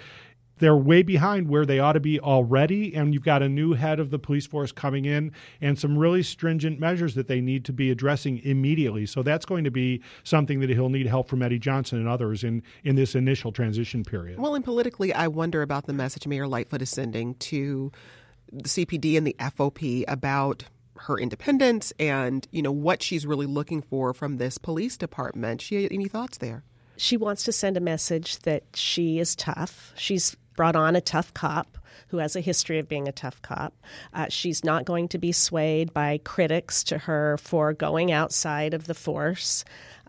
they're 0.58 0.76
way 0.76 1.02
behind 1.02 1.48
where 1.48 1.66
they 1.66 1.78
ought 1.78 1.94
to 1.94 2.00
be 2.00 2.20
already. 2.20 2.94
And 2.94 3.12
you've 3.12 3.24
got 3.24 3.42
a 3.42 3.48
new 3.48 3.72
head 3.72 4.00
of 4.00 4.10
the 4.10 4.18
police 4.18 4.46
force 4.46 4.72
coming 4.72 5.04
in 5.04 5.32
and 5.60 5.78
some 5.78 5.98
really 5.98 6.22
stringent 6.22 6.78
measures 6.78 7.14
that 7.14 7.28
they 7.28 7.40
need 7.40 7.64
to 7.66 7.72
be 7.72 7.90
addressing 7.90 8.38
immediately. 8.44 9.06
So 9.06 9.22
that's 9.22 9.44
going 9.44 9.64
to 9.64 9.70
be 9.70 10.02
something 10.22 10.60
that 10.60 10.70
he'll 10.70 10.88
need 10.88 11.06
help 11.06 11.28
from 11.28 11.42
Eddie 11.42 11.58
Johnson 11.58 11.98
and 11.98 12.08
others 12.08 12.44
in, 12.44 12.62
in 12.84 12.96
this 12.96 13.14
initial 13.14 13.52
transition 13.52 14.04
period. 14.04 14.38
Well, 14.38 14.54
and 14.54 14.64
politically, 14.64 15.12
I 15.12 15.28
wonder 15.28 15.62
about 15.62 15.86
the 15.86 15.92
message 15.92 16.26
Mayor 16.26 16.46
Lightfoot 16.46 16.82
is 16.82 16.90
sending 16.90 17.34
to 17.36 17.90
the 18.52 18.68
CPD 18.68 19.16
and 19.16 19.26
the 19.26 19.36
FOP 19.38 20.04
about 20.06 20.64
her 20.96 21.18
independence 21.18 21.92
and 21.98 22.46
you 22.52 22.62
know 22.62 22.70
what 22.70 23.02
she's 23.02 23.26
really 23.26 23.46
looking 23.46 23.82
for 23.82 24.14
from 24.14 24.36
this 24.36 24.58
police 24.58 24.96
department. 24.96 25.60
She 25.60 25.90
any 25.90 26.06
thoughts 26.06 26.38
there? 26.38 26.62
She 26.96 27.16
wants 27.16 27.42
to 27.44 27.52
send 27.52 27.76
a 27.76 27.80
message 27.80 28.38
that 28.40 28.62
she 28.74 29.18
is 29.18 29.34
tough. 29.34 29.92
She's 29.96 30.36
brought 30.56 30.76
on 30.76 30.96
a 30.96 31.00
tough 31.00 31.32
cop 31.34 31.78
who 32.08 32.18
has 32.18 32.36
a 32.36 32.40
history 32.40 32.78
of 32.78 32.88
being 32.88 33.08
a 33.08 33.12
tough 33.12 33.40
cop. 33.42 33.74
Uh, 34.12 34.26
she's 34.28 34.64
not 34.64 34.84
going 34.84 35.08
to 35.08 35.18
be 35.18 35.32
swayed 35.32 35.92
by 35.92 36.18
critics 36.24 36.84
to 36.84 36.98
her 36.98 37.36
for 37.38 37.72
going 37.72 38.12
outside 38.12 38.74
of 38.74 38.86
the 38.86 38.94
force. 38.94 39.64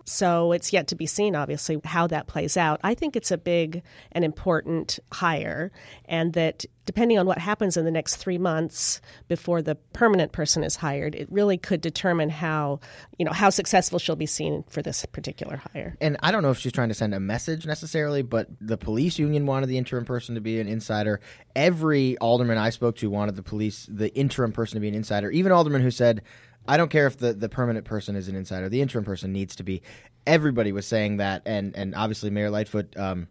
So 0.06 0.52
it's 0.52 0.72
yet 0.72 0.88
to 0.88 0.96
be 0.96 1.08
seen, 1.08 1.36
obviously, 1.36 1.80
how 1.84 2.08
that 2.08 2.28
plays 2.28 2.58
out. 2.58 2.80
I 2.84 2.94
think 2.94 3.16
it's 3.16 3.32
a 3.32 3.38
big 3.38 3.82
and 4.12 4.24
important 4.24 5.00
hire, 5.12 5.72
and 6.06 6.34
that 6.34 6.66
depending 6.86 7.18
on 7.18 7.26
what 7.26 7.40
happens 7.40 7.76
in 7.76 7.86
the 7.86 7.92
next 7.92 8.18
three 8.18 8.38
months 8.38 9.02
before 9.28 9.64
the 9.64 9.74
permanent 9.94 10.32
person 10.32 10.64
is 10.64 10.76
hired, 10.76 11.16
it 11.16 11.28
really 11.32 11.58
could 11.58 11.82
determine 11.82 12.30
how 12.30 12.80
you 13.18 13.26
know 13.26 13.32
how 13.32 13.50
successful 13.50 13.98
she'll 13.98 14.16
be 14.16 14.28
seen 14.28 14.64
for 14.70 14.84
this 14.84 15.06
particular 15.08 15.60
hire. 15.74 15.98
And 16.00 16.18
I 16.22 16.32
don't 16.32 16.44
know 16.44 16.52
if 16.52 16.60
she's 16.60 16.72
trying 16.72 16.90
to 16.90 16.96
send 16.96 17.16
a 17.16 17.20
message 17.20 17.66
necessarily, 17.66 18.22
but 18.22 18.48
the 18.62 18.78
police 18.78 19.18
union 19.18 19.48
wanted 19.48 19.68
the 19.68 19.80
interim 19.80 20.06
person 20.06 20.36
to 20.36 20.42
be 20.42 20.60
an 20.60 20.68
insider. 20.68 21.20
Every 21.56 22.16
alderman 22.20 22.60
I 22.60 22.70
spoke 22.70 22.98
to 22.98 23.10
wanted 23.10 23.36
the 23.36 23.44
police, 23.44 23.88
the 23.90 24.14
interim 24.16 24.52
person 24.52 24.76
to 24.76 24.82
be 24.82 24.88
an 24.88 24.96
insider. 24.96 25.32
Even 25.32 25.52
aldermen 25.52 25.82
who 25.82 25.92
said 25.92 26.22
I 26.68 26.78
don't 26.78 26.90
care 26.90 27.08
if 27.08 27.18
the, 27.18 27.34
the 27.34 27.50
permanent 27.50 27.86
person 27.86 28.16
is 28.16 28.28
an 28.28 28.36
insider. 28.36 28.70
The 28.70 28.82
interim 28.82 29.06
person 29.06 29.32
needs 29.32 29.56
to 29.58 29.64
be. 29.64 29.82
Everybody 30.26 30.72
was 30.72 30.88
saying 30.88 31.18
that, 31.18 31.44
and 31.46 31.76
and 31.76 31.94
obviously 31.96 32.30
Mayor 32.30 32.50
Lightfoot. 32.50 32.98
Um, 32.98 33.28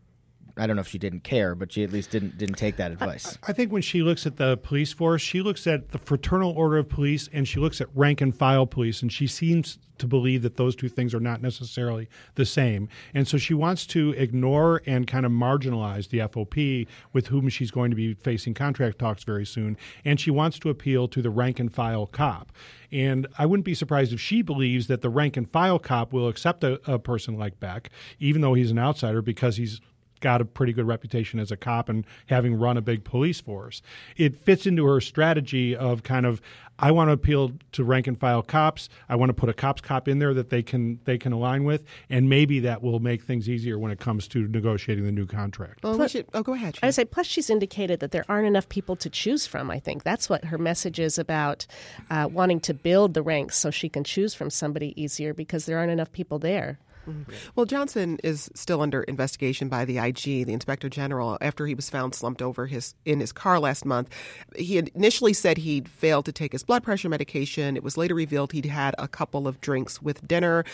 I 0.57 0.67
don't 0.67 0.77
know 0.77 0.81
if 0.81 0.89
she 0.89 0.99
didn't 0.99 1.25
care, 1.25 1.55
but 1.55 1.73
she 1.73 1.83
at 1.83 1.93
least 1.93 2.11
didn't 2.11 2.39
didn't 2.39 2.57
take 2.57 2.77
that 2.77 2.93
advice. 2.93 3.39
I, 3.43 3.51
I, 3.51 3.53
think 3.53 3.73
when 3.73 3.83
she 3.83 4.03
looks 4.03 4.27
at 4.27 4.37
the 4.37 4.57
police 4.57 4.93
force, 4.93 5.21
she 5.21 5.43
looks 5.43 5.67
at 5.67 5.91
the 5.91 5.99
fraternal 5.99 6.53
order 6.53 6.79
of 6.79 6.89
police 6.89 7.29
and 7.33 7.47
she 7.47 7.59
looks 7.59 7.81
at 7.81 7.89
rank 7.95 8.21
and 8.21 8.35
file 8.35 8.67
police, 8.67 9.03
and 9.03 9.13
she 9.13 9.27
seems 9.27 9.79
to 9.99 10.07
believe 10.07 10.43
that 10.43 10.57
those 10.57 10.75
two 10.75 10.89
things 10.89 11.15
are 11.15 11.21
not 11.21 11.41
necessarily 11.41 12.09
the 12.35 12.45
same. 12.45 12.89
And 13.13 13.27
so 13.29 13.37
she 13.37 13.55
wants 13.55 13.87
to 13.89 14.11
ignore 14.13 14.83
and 14.87 15.07
kind 15.07 15.25
of 15.25 15.33
marginalize 15.33 16.09
the 16.09 16.19
FOP 16.19 16.87
with 17.13 17.29
whom 17.29 17.49
she's 17.49 17.71
going 17.71 17.91
to 17.91 17.97
be 17.97 18.15
facing 18.15 18.55
contract 18.55 18.99
talks 18.99 19.25
very 19.25 19.47
soon. 19.47 19.77
And 20.05 20.19
she 20.19 20.31
wants 20.31 20.59
to 20.61 20.71
appeal 20.71 21.09
to 21.09 21.23
the 21.23 21.31
rank 21.31 21.61
and 21.61 21.73
file 21.73 22.07
cop. 22.07 22.53
And 22.91 23.27
I 23.39 23.47
wouldn't 23.47 23.65
be 23.65 23.75
surprised 23.75 24.13
if 24.13 24.21
she 24.21 24.43
believes 24.43 24.87
that 24.87 25.01
the 25.01 25.11
rank 25.11 25.37
and 25.37 25.51
file 25.51 25.79
cop 25.79 26.13
will 26.13 26.29
accept 26.29 26.65
a, 26.65 26.81
a 26.91 26.99
person 26.99 27.39
like 27.39 27.61
Beck, 27.61 27.91
even 28.19 28.41
though 28.41 28.55
he's 28.55 28.71
an 28.71 28.79
outsider, 28.79 29.23
because 29.23 29.57
he's 29.57 29.81
got 30.25 30.41
a 30.41 30.45
pretty 30.47 30.73
good 30.73 30.87
reputation 30.87 31.39
as 31.39 31.53
a 31.53 31.57
cop 31.57 31.91
and 31.91 32.07
having 32.27 32.59
run 32.59 32.79
a 32.79 32.81
big 32.81 33.05
police 33.05 33.43
force. 33.43 33.83
It 34.17 34.35
fits 34.35 34.67
into 34.67 34.87
her 34.87 35.01
strategy 35.03 35.77
of 35.77 36.03
kind 36.03 36.25
of 36.25 36.41
I 36.79 36.91
want 36.91 37.09
to 37.09 37.13
appeal 37.13 37.53
to 37.73 37.85
rank 37.85 38.07
and 38.07 38.19
file 38.19 38.43
cops. 38.43 38.89
I 39.09 39.17
want 39.17 39.31
to 39.31 39.35
put 39.35 39.49
a 39.49 39.53
cops 39.53 39.81
cop 39.81 40.09
in 40.09 40.19
there 40.19 40.35
that 40.35 40.51
they 40.51 40.63
can 40.63 40.99
they 41.05 41.19
can 41.19 41.33
align 41.33 41.65
with, 41.65 41.85
and 42.11 42.29
maybe 42.29 42.59
that 42.61 42.83
will 42.83 42.99
make 42.99 43.23
things 43.23 43.49
easier 43.49 43.79
when 43.79 43.93
it 43.93 44.01
comes 44.01 44.27
to 44.29 44.49
negotiating 44.49 45.05
the 45.05 45.13
new 45.13 45.27
contract. 45.27 45.85
Well, 45.85 45.97
we 45.99 46.09
should, 46.09 46.27
oh, 46.35 46.43
go 46.43 46.55
ahead. 46.55 46.79
I 46.83 46.87
would 46.87 46.95
say, 46.95 47.05
plus 47.05 47.27
she's 47.27 47.49
indicated 47.49 48.01
that 48.01 48.11
there 48.11 48.25
aren't 48.29 48.49
enough 48.49 48.69
people 48.69 48.97
to 48.97 49.11
choose 49.11 49.47
from. 49.47 49.71
I 49.71 49.79
think 49.79 50.03
that's 50.03 50.29
what 50.29 50.47
her 50.47 50.59
message 50.59 50.99
is 50.99 51.17
about, 51.19 51.67
uh, 52.11 52.29
wanting 52.33 52.59
to 52.61 52.75
build 52.75 53.15
the 53.15 53.23
ranks 53.23 53.57
so 53.57 53.71
she 53.71 53.89
can 53.89 54.03
choose 54.03 54.35
from 54.35 54.51
somebody 54.51 55.01
easier 55.01 55.33
because 55.33 55.67
there 55.67 55.79
aren't 55.79 55.93
enough 55.93 56.11
people 56.11 56.39
there. 56.41 56.81
Mm-hmm. 57.07 57.33
Well, 57.55 57.67
Johnson 57.67 58.19
is 58.25 58.51
still 58.55 58.81
under 58.81 59.03
investigation 59.03 59.69
by 59.69 59.85
the 59.85 59.99
IG, 59.99 60.47
the 60.47 60.53
Inspector 60.53 60.89
General, 60.89 61.39
after 61.41 61.67
he 61.67 61.75
was 61.75 61.91
found 61.91 62.15
slumped 62.15 62.43
over 62.43 62.67
his 62.67 62.95
in 63.05 63.21
his 63.21 63.33
car 63.33 63.59
last 63.59 63.85
month. 63.85 64.09
He 64.57 64.79
initially 64.79 65.33
said 65.33 65.59
he'd 65.59 65.89
failed 65.89 66.25
to 66.27 66.33
take 66.33 66.53
his 66.53 66.65
blood 66.65 66.83
pressure 66.83 67.09
medication. 67.09 67.77
It 67.77 67.83
was 67.83 67.97
later 67.97 68.15
revealed 68.15 68.53
he'd 68.53 68.67
had 68.67 68.95
a 68.99 69.09
couple 69.09 69.47
of 69.47 69.61
drinks 69.61 70.01
with 70.01 70.27
dinner. 70.27 70.65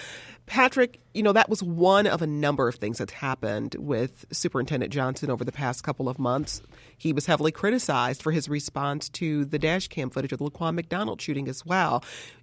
Patrick, 0.46 1.00
you 1.14 1.22
know, 1.22 1.32
that 1.32 1.48
was 1.48 1.62
one 1.62 2.06
of 2.06 2.22
a 2.22 2.26
number 2.26 2.66
of 2.66 2.74
things 2.74 2.98
that's 2.98 3.12
happened 3.12 3.76
with 3.78 4.24
Superintendent 4.32 4.92
Johnson 4.92 5.30
over 5.30 5.44
the 5.44 5.52
past 5.52 5.84
couple 5.84 6.08
of 6.08 6.18
months. 6.18 6.60
He 6.98 7.12
was 7.12 7.26
heavily 7.26 7.52
criticized 7.52 8.22
for 8.22 8.32
his 8.32 8.48
response 8.48 9.08
to 9.10 9.44
the 9.44 9.58
dash 9.58 9.88
cam 9.88 10.10
footage 10.10 10.32
of 10.32 10.38
the 10.38 10.50
Laquan 10.50 10.74
McDonald 10.74 11.20
shooting 11.20 11.48
as 11.48 11.64
well 11.64 12.02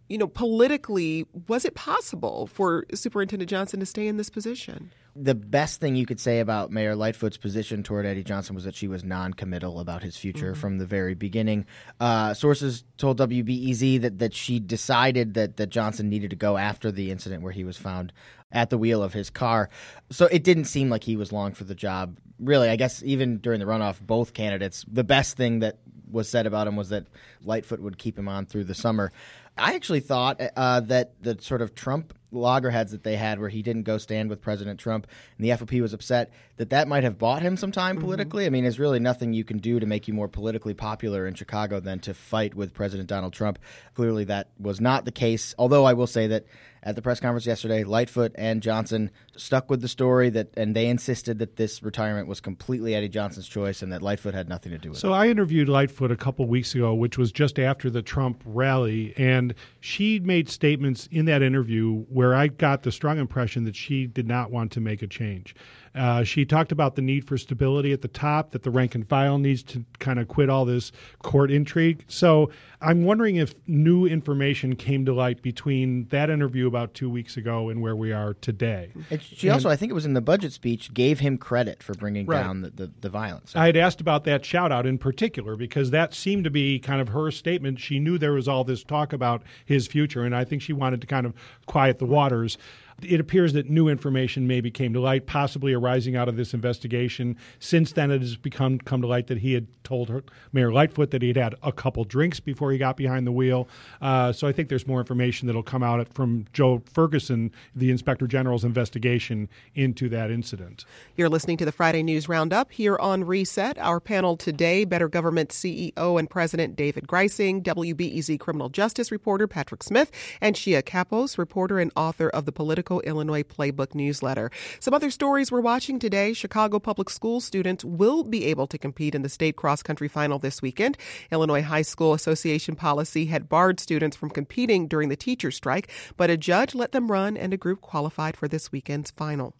you 0.10 0.18
know, 0.18 0.28
politically, 0.28 1.26
was 1.48 1.66
it 1.66 1.76
possible 1.76 2.48
for 2.48 2.86
Superintendent 2.94 3.50
Johnson 3.50 3.80
to 3.80 3.86
stay 3.86 4.08
in 4.08 4.18
this 4.18 4.30
position? 4.30 4.92
The 5.16 5.36
best 5.36 5.80
thing 5.80 5.96
you 5.96 6.06
could 6.06 6.20
say 6.20 6.40
about 6.40 6.72
Mayor 6.72 6.96
Lightfoot's 6.96 7.38
position 7.38 7.82
toward 7.82 8.06
Eddie 8.06 8.24
Johnson 8.24 8.54
was 8.54 8.66
that 8.66 8.76
she 8.76 8.88
was 8.88 9.04
non-committal 9.04 9.80
about 9.80 10.04
his 10.04 10.16
future 10.16 10.52
mm-hmm. 10.52 10.62
from 10.62 10.78
the 10.78 10.86
very 10.86 11.16
beginning. 11.16 11.66
Uh, 12.00 12.34
sources 12.34 12.84
told 12.98 13.18
WBEZ 13.18 14.02
that, 14.02 14.20
that 14.20 14.34
she 14.34 14.60
decided 14.60 15.34
that, 15.34 15.58
that 15.58 15.70
Johnson 15.70 16.08
needed 16.08 16.30
to 16.30 16.36
go 16.36 16.58
after 16.58 16.92
the 16.92 17.12
incident 17.12 17.42
where 17.42 17.52
he 17.52 17.64
was 17.64 17.78
found 17.78 18.14
at 18.52 18.70
the 18.70 18.78
wheel 18.78 19.04
of 19.04 19.14
his 19.14 19.30
car. 19.30 19.70
So 20.12 20.28
it 20.28 20.44
didn't 20.44 20.66
seem 20.66 20.90
like 20.90 21.04
he 21.04 21.18
was 21.18 21.32
long 21.32 21.54
for 21.54 21.64
the 21.64 21.76
job. 21.76 22.18
Really, 22.40 22.70
I 22.70 22.76
guess 22.76 23.02
even 23.04 23.40
during 23.40 23.60
the 23.60 23.66
runoff, 23.66 24.00
both 24.00 24.34
candidates, 24.34 24.86
the 24.88 25.04
best 25.04 25.36
thing 25.36 25.60
that 25.60 25.80
was 26.12 26.30
said 26.30 26.46
about 26.46 26.68
him 26.68 26.76
was 26.76 26.90
that 26.90 27.06
Lightfoot 27.44 27.80
would 27.80 27.98
keep 27.98 28.18
him 28.18 28.28
on 28.28 28.46
through 28.46 28.66
the 28.66 28.76
summer. 28.76 29.12
I 29.58 29.74
actually 29.74 30.02
thought 30.02 30.40
uh, 30.56 30.82
that 30.82 31.22
the 31.22 31.38
sort 31.42 31.62
of 31.62 31.74
Trump 31.74 32.14
loggerheads 32.32 32.92
that 32.92 33.04
they 33.04 33.16
had 33.16 33.40
where 33.40 33.50
he 33.50 33.62
didn't 33.62 33.84
go 33.84 33.98
stand 33.98 34.30
with 34.30 34.42
President 34.42 34.80
Trump 34.80 35.08
and 35.38 35.46
the 35.46 35.52
FOP 35.52 35.82
was 35.82 35.94
upset 35.94 36.30
that 36.58 36.70
that 36.72 36.88
might 36.88 37.04
have 37.04 37.18
bought 37.18 37.42
him 37.42 37.56
some 37.56 37.72
time 37.72 37.96
mm-hmm. 37.96 38.04
politically. 38.04 38.46
I 38.46 38.50
mean, 38.50 38.64
there's 38.64 38.80
really 38.80 39.00
nothing 39.00 39.34
you 39.34 39.44
can 39.44 39.58
do 39.58 39.80
to 39.80 39.86
make 39.86 40.08
you 40.08 40.14
more 40.14 40.28
politically 40.28 40.74
popular 40.74 41.26
in 41.26 41.34
Chicago 41.36 41.80
than 41.80 42.00
to 42.02 42.14
fight 42.14 42.54
with 42.54 42.74
President 42.74 43.08
Donald 43.08 43.34
Trump. 43.34 43.60
Clearly 43.96 44.26
that 44.26 44.50
was 44.60 44.82
not 44.82 45.06
the 45.06 45.12
case. 45.12 45.56
Although 45.58 45.86
I 45.86 45.94
will 45.94 46.08
say 46.08 46.28
that 46.28 46.46
at 46.88 46.96
the 46.96 47.01
press 47.01 47.20
conference 47.20 47.46
yesterday, 47.46 47.84
Lightfoot 47.84 48.32
and 48.36 48.63
Johnson 48.63 49.12
stuck 49.36 49.70
with 49.70 49.82
the 49.82 49.89
story 49.89 50.29
that, 50.29 50.48
and 50.56 50.74
they 50.74 50.88
insisted 50.88 51.38
that 51.39 51.58
this 51.58 51.84
retirement 51.84 52.29
was 52.29 52.39
completely 52.39 52.96
Eddie 52.96 53.10
Johnson's 53.10 53.50
choice 53.50 53.82
and 53.82 53.91
that 53.91 54.01
Lightfoot 54.01 54.34
had 54.34 54.48
nothing 54.48 54.72
to 54.72 54.77
do 54.77 54.91
with 54.91 54.98
so 54.98 55.10
it. 55.10 55.12
So 55.12 55.13
I 55.13 55.27
interviewed 55.27 55.67
Lightfoot 55.67 56.12
a 56.12 56.15
couple 56.15 56.46
weeks 56.46 56.74
ago, 56.75 56.94
which 56.94 57.17
was 57.17 57.34
just 57.34 57.60
after 57.60 57.89
the 57.89 58.01
Trump 58.01 58.41
rally, 58.46 59.13
and 59.17 59.53
she 59.88 60.20
made 60.20 60.50
statements 60.50 61.08
in 61.12 61.24
that 61.25 61.41
interview 61.41 62.03
where 62.10 62.36
I 62.36 62.48
got 62.48 62.84
the 62.84 62.91
strong 62.91 63.17
impression 63.17 63.63
that 63.63 63.75
she 63.75 64.06
did 64.06 64.27
not 64.27 64.51
want 64.51 64.74
to 64.74 64.82
make 64.82 65.01
a 65.01 65.08
change. 65.08 65.56
Uh, 65.96 66.24
she 66.24 66.46
talked 66.46 66.72
about 66.72 66.96
the 66.96 67.01
need 67.01 67.25
for 67.25 67.38
stability 67.38 67.91
at 67.91 68.01
the 68.01 68.08
top, 68.08 68.51
that 68.51 68.62
the 68.62 68.70
rank 68.70 68.94
and 68.94 69.08
file 69.08 69.39
needs 69.39 69.63
to 69.63 69.84
kind 69.98 70.20
of 70.20 70.27
quit 70.27 70.50
all 70.50 70.63
this 70.63 70.91
court 71.24 71.50
intrigue. 71.50 72.03
So 72.08 72.51
I'm 72.82 73.03
wondering 73.03 73.38
if 73.38 73.56
new 73.65 74.06
information 74.06 74.75
came 74.75 75.06
to 75.06 75.13
light 75.13 75.41
between 75.41 76.06
that 76.10 76.29
interview 76.29 76.67
about 76.67 76.94
two 76.94 77.10
weeks 77.10 77.36
ago 77.36 77.70
and 77.70 77.82
where 77.82 77.96
we 77.96 78.12
are 78.12 78.36
today. 78.36 78.91
And 79.10 79.22
she 79.22 79.48
and, 79.48 79.56
also, 79.56 79.70
I 79.70 79.75
think 79.75 79.89
it 79.89 79.96
was 79.96 80.06
in 80.06 80.13
the 80.13 80.22
budget 80.22 80.53
speech, 80.53 80.94
gave 80.94 81.20
him 81.20 81.38
credit 81.38 81.82
for 81.82 81.94
bringing 81.96 82.27
right. 82.27 82.44
down 82.44 82.62
the, 82.62 82.70
the, 82.70 82.91
the 83.01 83.10
violence. 83.10 83.56
I 83.56 83.65
had 83.65 83.77
asked 83.77 84.01
about 84.01 84.24
that 84.25 84.46
shout 84.46 84.72
out 84.72 84.86
in 84.86 85.00
particular 85.00 85.56
because 85.56 85.89
that 85.91 86.13
seemed 86.13 86.44
to 86.44 86.51
be 86.51 86.77
kind 86.77 87.01
of 87.01 87.10
her 87.10 87.32
statement. 87.32 87.79
She 87.79 87.98
knew 87.98 88.20
there 88.20 88.34
was 88.34 88.48
all 88.48 88.63
this 88.63 88.84
talk 88.84 89.13
about 89.13 89.41
his 89.65 89.77
future, 89.86 90.24
and 90.24 90.36
I 90.36 90.44
think 90.44 90.62
she 90.62 90.74
wanted 90.74 91.02
to 91.02 91.08
kind 91.08 91.26
of 91.26 91.34
quiet 91.68 92.00
the 92.00 92.06
waters. 92.06 92.58
It 93.04 93.20
appears 93.20 93.54
that 93.54 93.70
new 93.70 93.89
information 93.89 94.48
maybe 94.48 94.72
came 94.72 94.94
to 94.94 95.00
light, 95.00 95.27
possibly 95.27 95.74
arising 95.74 96.16
out 96.16 96.27
of 96.27 96.36
this 96.36 96.54
investigation. 96.54 97.38
Since 97.60 97.92
then, 97.92 98.10
it 98.10 98.22
has 98.22 98.36
become 98.36 98.80
come 98.80 99.01
to 99.01 99.08
light 99.08 99.27
that 99.27 99.39
he 99.39 99.54
had 99.54 99.68
told 99.84 100.10
her, 100.10 100.24
Mayor 100.51 100.72
Lightfoot 100.72 101.12
that 101.12 101.22
he 101.22 101.30
had 101.30 101.38
had 101.38 101.56
a 101.62 101.72
couple 101.72 102.04
drinks 102.04 102.39
before 102.39 102.72
he 102.72 102.77
got 102.77 102.98
behind 102.98 103.27
the 103.27 103.32
wheel. 103.32 103.68
Uh, 104.01 104.34
so 104.34 104.48
I 104.48 104.51
think 104.51 104.70
there's 104.70 104.88
more 104.88 105.00
information 105.00 105.48
that'll 105.48 105.63
come 105.63 105.84
out 105.84 106.12
from 106.13 106.46
Joe 106.54 106.82
Ferguson, 106.92 107.51
the 107.75 107.92
Inspector 107.92 108.25
General's 108.27 108.66
investigation 108.66 109.48
into 109.75 110.10
that 110.10 110.32
incident. 110.32 110.84
You're 111.16 111.30
listening 111.30 111.58
to 111.58 111.66
the 111.66 111.72
Friday 111.72 112.04
News 112.04 112.27
Roundup 112.27 112.72
here 112.72 112.98
on 112.98 113.24
Reset. 113.24 113.77
Our 113.77 114.00
panel 114.00 114.38
today: 114.38 114.86
Better 114.86 115.08
Government 115.08 115.50
CEO 115.50 116.20
and 116.20 116.30
President 116.30 116.75
David 116.75 117.08
Greising, 117.08 117.62
WBEZ 117.62 118.39
criminal 118.39 118.70
justice 118.70 119.12
reporter 119.12 119.48
Patrick 119.48 119.84
Smith, 119.84 120.12
and 120.42 120.56
Shia 120.56 120.82
Kapos, 120.82 121.38
reporter 121.38 121.80
and 121.80 121.92
author 121.96 122.30
of 122.30 122.46
the 122.46 122.51
Politico 122.51 122.87
Illinois 122.89 123.44
Playbook 123.44 123.94
newsletter. 123.94 124.50
Some 124.79 124.94
other 124.94 125.12
stories 125.12 125.51
we're 125.51 125.62
watching 125.62 126.00
today 126.00 126.34
Chicago 126.34 126.79
Public 126.79 127.10
School 127.10 127.41
students 127.41 127.84
will 127.84 128.24
be 128.24 128.46
able 128.46 128.67
to 128.67 128.77
compete 128.77 129.13
in 129.13 129.22
the 129.22 129.29
state 129.29 129.56
cross 129.56 129.84
country 129.84 130.08
final 130.08 130.39
this 130.39 130.62
weekend. 130.62 130.98
Illinois 131.32 131.62
High 131.62 131.82
School 131.82 132.13
Association 132.13 132.75
policy 132.75 133.25
had 133.25 133.50
barred 133.50 133.79
students 133.79 134.15
from 134.15 134.29
competing 134.29 134.88
during 134.88 135.10
the 135.10 135.15
teacher 135.15 135.51
strike, 135.51 135.91
but 136.15 136.29
a 136.29 136.38
judge 136.38 136.74
let 136.74 136.94
them 136.94 137.12
run 137.12 137.38
and 137.38 137.53
a 137.53 137.58
group 137.58 137.82
qualified 137.82 138.38
for 138.38 138.48
this 138.48 138.72
weekend's 138.72 139.12
final. 139.12 139.53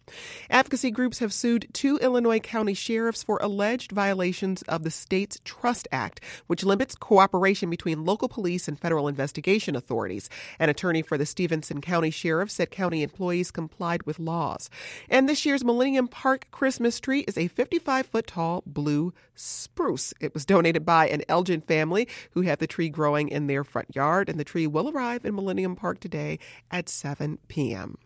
Advocacy 0.50 0.90
groups 0.90 1.18
have 1.18 1.32
sued 1.32 1.68
two 1.72 1.98
Illinois 1.98 2.40
county 2.40 2.74
sheriffs 2.74 3.22
for 3.22 3.38
alleged 3.42 3.92
violations 3.92 4.62
of 4.62 4.82
the 4.82 4.90
state's 4.90 5.38
Trust 5.44 5.86
Act, 5.92 6.20
which 6.46 6.64
limits 6.64 6.94
cooperation 6.94 7.70
between 7.70 8.04
local 8.04 8.28
police 8.28 8.68
and 8.68 8.78
federal 8.78 9.08
investigation 9.08 9.76
authorities. 9.76 10.30
An 10.58 10.68
attorney 10.68 11.02
for 11.02 11.18
the 11.18 11.26
Stephenson 11.26 11.80
County 11.80 12.10
Sheriff 12.10 12.50
said 12.50 12.70
county 12.70 13.02
employees 13.18 13.50
complied 13.50 14.04
with 14.04 14.20
laws. 14.20 14.70
And 15.08 15.28
this 15.28 15.44
year's 15.44 15.64
Millennium 15.64 16.06
Park 16.06 16.46
Christmas 16.52 17.00
tree 17.00 17.24
is 17.26 17.36
a 17.36 17.48
55 17.48 18.06
foot 18.06 18.28
tall 18.28 18.62
blue 18.64 19.12
spruce. 19.34 20.14
It 20.20 20.34
was 20.34 20.44
donated 20.44 20.86
by 20.86 21.08
an 21.08 21.22
Elgin 21.28 21.60
family 21.60 22.06
who 22.32 22.42
had 22.42 22.60
the 22.60 22.68
tree 22.68 22.88
growing 22.88 23.28
in 23.28 23.48
their 23.48 23.64
front 23.64 23.96
yard, 23.96 24.28
and 24.28 24.38
the 24.38 24.44
tree 24.44 24.68
will 24.68 24.88
arrive 24.88 25.24
in 25.24 25.34
Millennium 25.34 25.74
Park 25.74 25.98
today 25.98 26.38
at 26.70 26.88
7 26.88 27.38
p.m. 27.48 27.98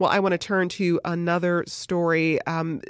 Well, 0.00 0.10
I 0.10 0.18
want 0.18 0.32
to 0.32 0.38
turn 0.38 0.68
to 0.70 1.00
another 1.04 1.62
story. 1.68 2.42
Um, 2.42 2.80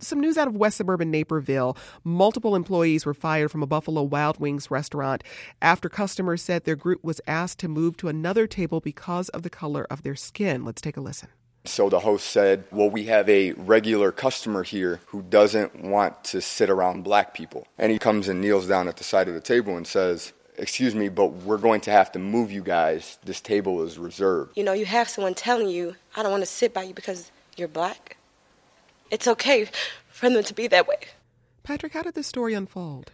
some 0.00 0.20
news 0.20 0.38
out 0.38 0.48
of 0.48 0.56
West 0.56 0.76
Suburban 0.76 1.10
Naperville. 1.10 1.76
Multiple 2.04 2.54
employees 2.54 3.04
were 3.04 3.14
fired 3.14 3.50
from 3.50 3.62
a 3.62 3.66
Buffalo 3.66 4.02
Wild 4.02 4.38
Wings 4.38 4.70
restaurant 4.70 5.24
after 5.60 5.88
customers 5.88 6.42
said 6.42 6.64
their 6.64 6.76
group 6.76 7.02
was 7.02 7.20
asked 7.26 7.58
to 7.60 7.68
move 7.68 7.96
to 7.98 8.08
another 8.08 8.46
table 8.46 8.80
because 8.80 9.28
of 9.30 9.42
the 9.42 9.50
color 9.50 9.86
of 9.90 10.02
their 10.02 10.16
skin. 10.16 10.64
Let's 10.64 10.80
take 10.80 10.96
a 10.96 11.00
listen. 11.00 11.28
So 11.64 11.88
the 11.88 12.00
host 12.00 12.28
said, 12.28 12.64
Well, 12.70 12.88
we 12.88 13.04
have 13.06 13.28
a 13.28 13.52
regular 13.52 14.12
customer 14.12 14.62
here 14.62 15.00
who 15.06 15.22
doesn't 15.22 15.82
want 15.82 16.24
to 16.24 16.40
sit 16.40 16.70
around 16.70 17.02
black 17.02 17.34
people. 17.34 17.66
And 17.76 17.92
he 17.92 17.98
comes 17.98 18.28
and 18.28 18.40
kneels 18.40 18.68
down 18.68 18.88
at 18.88 18.96
the 18.96 19.04
side 19.04 19.28
of 19.28 19.34
the 19.34 19.40
table 19.40 19.76
and 19.76 19.86
says, 19.86 20.32
Excuse 20.56 20.94
me, 20.94 21.08
but 21.08 21.28
we're 21.28 21.58
going 21.58 21.80
to 21.82 21.90
have 21.90 22.10
to 22.12 22.18
move 22.18 22.50
you 22.50 22.62
guys. 22.62 23.18
This 23.24 23.40
table 23.40 23.82
is 23.82 23.98
reserved. 23.98 24.56
You 24.56 24.64
know, 24.64 24.72
you 24.72 24.86
have 24.86 25.08
someone 25.08 25.34
telling 25.34 25.68
you, 25.68 25.94
I 26.16 26.22
don't 26.22 26.32
want 26.32 26.42
to 26.42 26.46
sit 26.46 26.72
by 26.72 26.84
you 26.84 26.94
because 26.94 27.30
you're 27.56 27.68
black 27.68 28.17
it's 29.10 29.26
okay 29.26 29.68
for 30.08 30.30
them 30.30 30.42
to 30.42 30.54
be 30.54 30.66
that 30.68 30.86
way. 30.86 30.98
Patrick, 31.62 31.92
how 31.92 32.02
did 32.02 32.14
this 32.14 32.26
story 32.26 32.54
unfold? 32.54 33.10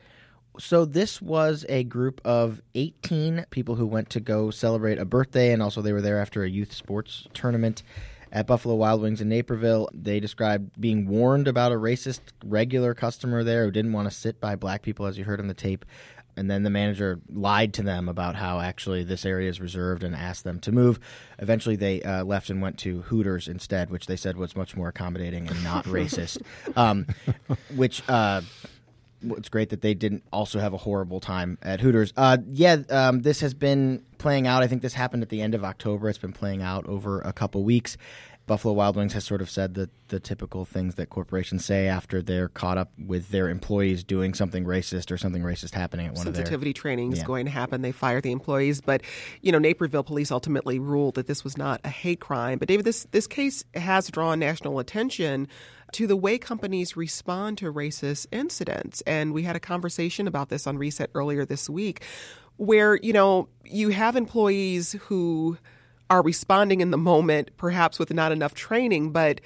So 0.59 0.85
this 0.85 1.21
was 1.21 1.67
a 1.69 1.83
group 1.83 2.21
of 2.25 2.63
18 2.77 3.47
people 3.51 3.75
who 3.75 3.87
went 3.87 4.11
to 4.11 4.21
go 4.21 4.51
celebrate 4.51 4.99
a 4.99 5.05
birthday, 5.05 5.53
and 5.53 5.61
also 5.61 5.83
they 5.83 5.93
were 5.93 6.01
there 6.01 6.21
after 6.21 6.45
a 6.45 6.49
youth 6.49 6.73
sports 6.73 7.27
tournament 7.35 7.83
at 8.31 8.47
Buffalo 8.47 8.77
Wild 8.77 9.03
Wings 9.03 9.21
in 9.21 9.29
Naperville. 9.29 9.89
They 9.93 10.21
described 10.21 10.81
being 10.81 11.09
warned 11.09 11.49
about 11.49 11.73
a 11.73 11.77
racist 11.77 12.21
regular 12.45 12.95
customer 12.95 13.43
there 13.43 13.65
who 13.65 13.73
didn't 13.73 13.93
want 13.93 14.09
to 14.09 14.15
sit 14.15 14.41
by 14.41 14.55
black 14.55 14.83
people, 14.83 15.07
as 15.07 15.19
you 15.19 15.25
heard 15.25 15.41
on 15.41 15.49
the 15.49 15.55
tape 15.55 15.85
and 16.37 16.51
then 16.51 16.63
the 16.63 16.71
manager 16.71 17.21
lied 17.29 17.75
to 17.75 17.83
them 17.83 18.09
about 18.09 18.37
how 18.37 18.61
actually 18.61 19.05
this 19.05 19.25
area 19.25 19.49
is 19.49 19.61
reserved 19.61 20.03
and 20.03 20.15
asked 20.15 20.45
them 20.45 20.61
to 20.61 20.73
move. 20.73 20.99
Eventually, 21.39 21.77
they 21.77 22.03
uh, 22.03 22.25
left 22.25 22.51
and 22.51 22.61
went 22.61 22.79
to 22.81 23.03
Hooters 23.03 23.49
instead, 23.49 23.91
which 23.91 24.07
they 24.07 24.17
said 24.17 24.37
was 24.37 24.57
much 24.57 24.77
more 24.77 24.89
accommodating 24.89 25.49
and 25.49 25.63
not 25.65 25.85
racist. 25.87 26.43
Um, 26.77 27.07
which 27.75 28.03
uh, 28.09 28.43
it's 29.31 29.49
great 29.49 29.71
that 29.71 29.81
they 29.81 29.95
didn't 29.95 30.23
also 30.33 30.59
have 30.59 30.73
a 30.73 30.77
horrible 30.77 31.21
time 31.21 31.59
at 31.63 31.81
Hooters. 31.81 32.13
Uh, 32.17 32.39
yeah, 32.51 32.77
um, 32.91 33.23
this 33.23 33.41
has 33.41 33.55
been 33.55 34.03
playing 34.19 34.47
out. 34.47 34.63
I 34.63 34.67
think 34.67 34.83
this 34.83 34.95
happened 34.95 35.23
at 35.23 35.29
the 35.29 35.43
end 35.43 35.55
of 35.55 35.65
October. 35.65 36.09
It's 36.09 36.19
been 36.19 36.33
playing 36.33 36.63
out 36.63 36.87
over 36.87 37.21
a 37.21 37.33
couple 37.33 37.65
weeks. 37.65 37.97
Buffalo 38.47 38.75
Wild 38.75 38.95
Wings 38.97 39.15
has 39.15 39.25
sort 39.25 39.41
of 39.41 39.49
said 39.49 39.73
the, 39.73 39.89
the 40.09 40.21
typical 40.21 40.67
things 40.67 40.97
that 40.97 41.09
corporations 41.09 41.65
say 41.65 41.89
after 41.89 42.21
they're 42.21 42.49
caught 42.49 42.77
up 42.77 42.91
with 42.99 43.31
their 43.31 43.49
employees 43.49 44.05
doing 44.05 44.35
something 44.35 44.65
racist 44.67 45.11
or 45.11 45.17
something 45.17 45.43
racist 45.43 45.73
happening 45.73 46.07
at 46.09 46.13
one 46.13 46.27
of 46.27 46.35
their 46.35 46.43
sensitivity 46.45 46.75
training 46.75 47.13
is 47.13 47.21
Yeah. 47.21 47.25
going 47.25 47.47
to 47.47 47.51
happen. 47.51 47.81
They 47.81 47.93
fire 47.93 48.21
the 48.21 48.33
employees, 48.33 48.83
but 48.83 49.01
you 49.41 49.51
know 49.51 49.59
Naperville 49.59 50.03
police 50.05 50.31
ultimately 50.31 50.79
ruled 50.79 51.15
that 51.15 51.27
this 51.27 51.43
was 51.43 51.57
not 51.57 51.81
a 51.85 51.89
hate 51.89 52.21
crime. 52.21 52.59
But 52.59 52.69
David, 52.69 52.85
this 52.85 53.07
this 53.13 53.27
case 53.27 53.65
has 53.75 54.11
drawn 54.11 54.39
national 54.41 54.79
attention 54.79 55.49
to 55.93 56.07
the 56.07 56.17
way 56.17 56.37
companies 56.37 56.97
respond 56.97 57.57
to 57.59 57.73
racist 57.73 58.27
incidents, 58.31 59.01
and 59.07 59.33
we 59.33 59.45
had 59.45 59.57
a 59.57 59.61
conversation 59.61 60.29
about 60.29 60.51
this 60.51 60.67
on 60.67 60.77
Reset 60.77 61.09
earlier 61.15 61.47
this 61.47 61.71
week, 61.71 62.03
where 62.57 62.97
you 62.97 63.15
know 63.15 63.49
you 63.65 63.89
have 63.89 64.17
employees 64.17 64.93
who 65.05 65.57
are 66.11 66.23
responding 66.23 66.81
in 66.81 66.91
the 66.91 66.99
moment, 66.99 67.51
perhaps 67.57 67.99
with 67.99 68.13
not 68.13 68.33
enough 68.33 68.55
training, 68.55 69.11
but 69.11 69.41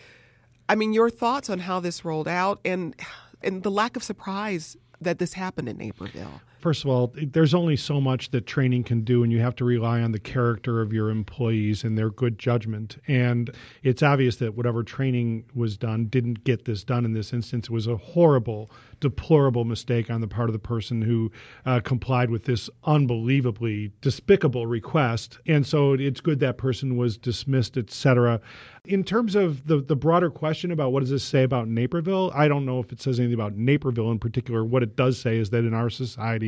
I 0.69 0.75
mean, 0.75 0.93
your 0.93 1.09
thoughts 1.11 1.49
on 1.49 1.61
how 1.61 1.81
this 1.81 2.05
rolled 2.05 2.29
out 2.29 2.61
and 2.65 2.95
and 3.43 3.63
the 3.63 3.71
lack 3.71 3.97
of 3.97 4.03
surprise 4.03 4.77
that 5.01 5.19
this 5.19 5.35
happened 5.35 5.69
in 5.69 5.79
Naperville. 5.79 6.41
First 6.59 6.83
of 6.83 6.91
all, 6.91 7.15
there's 7.15 7.55
only 7.55 7.77
so 7.77 8.01
much 8.01 8.31
that 8.33 8.47
training 8.47 8.83
can 8.83 9.03
do, 9.03 9.23
and 9.23 9.33
you 9.33 9.39
have 9.39 9.55
to 9.57 9.65
rely 9.65 10.01
on 10.01 10.11
the 10.11 10.19
character 10.19 10.81
of 10.81 10.93
your 10.93 11.09
employees 11.09 11.85
and 11.85 11.97
their 11.97 12.11
good 12.11 12.37
judgment. 12.37 12.99
And 13.07 13.51
it's 13.85 14.03
obvious 14.03 14.37
that 14.37 14.57
whatever 14.57 14.83
training 14.83 15.45
was 15.55 15.77
done 15.77 16.07
didn't 16.07 16.43
get 16.43 16.65
this 16.65 16.83
done 16.83 17.05
in 17.05 17.13
this 17.13 17.33
instance. 17.33 17.67
It 17.67 17.73
was 17.73 17.87
a 17.87 17.97
horrible, 17.97 18.71
deplorable 18.99 19.65
mistake 19.65 20.11
on 20.11 20.21
the 20.21 20.27
part 20.27 20.49
of 20.49 20.53
the 20.53 20.59
person 20.59 21.03
who 21.03 21.31
uh, 21.65 21.79
complied 21.79 22.31
with 22.31 22.45
this 22.45 22.69
unbelievably 22.85 23.93
despicable 24.01 24.67
request. 24.67 25.39
And 25.47 25.65
so 25.65 25.93
it's 25.93 26.21
good 26.21 26.41
that 26.41 26.59
person 26.59 26.97
was 26.97 27.17
dismissed, 27.17 27.77
et 27.77 27.91
cetera. 27.91 28.41
In 28.85 29.05
terms 29.05 29.35
of 29.35 29.67
the, 29.67 29.81
the 29.81 29.95
broader 29.95 30.31
question 30.31 30.73
about 30.73 30.93
what 30.93 31.01
does 31.01 31.11
this 31.11 31.23
say 31.23 31.43
about 31.43 31.69
Naperville, 31.69 32.33
I 32.35 32.49
don't 32.49 32.65
know 32.65 32.81
if 32.81 32.91
it 32.91 33.03
says 33.03 33.21
anything 33.21 33.35
about 33.35 33.55
Naperville 33.55 34.11
in 34.11 34.19
particular. 34.19 34.65
What 34.65 34.83
it 34.83 34.97
does 34.97 35.21
say 35.21 35.37
is 35.37 35.51
that 35.51 35.59
in 35.59 35.75
our 35.75 35.91
society, 35.91 36.48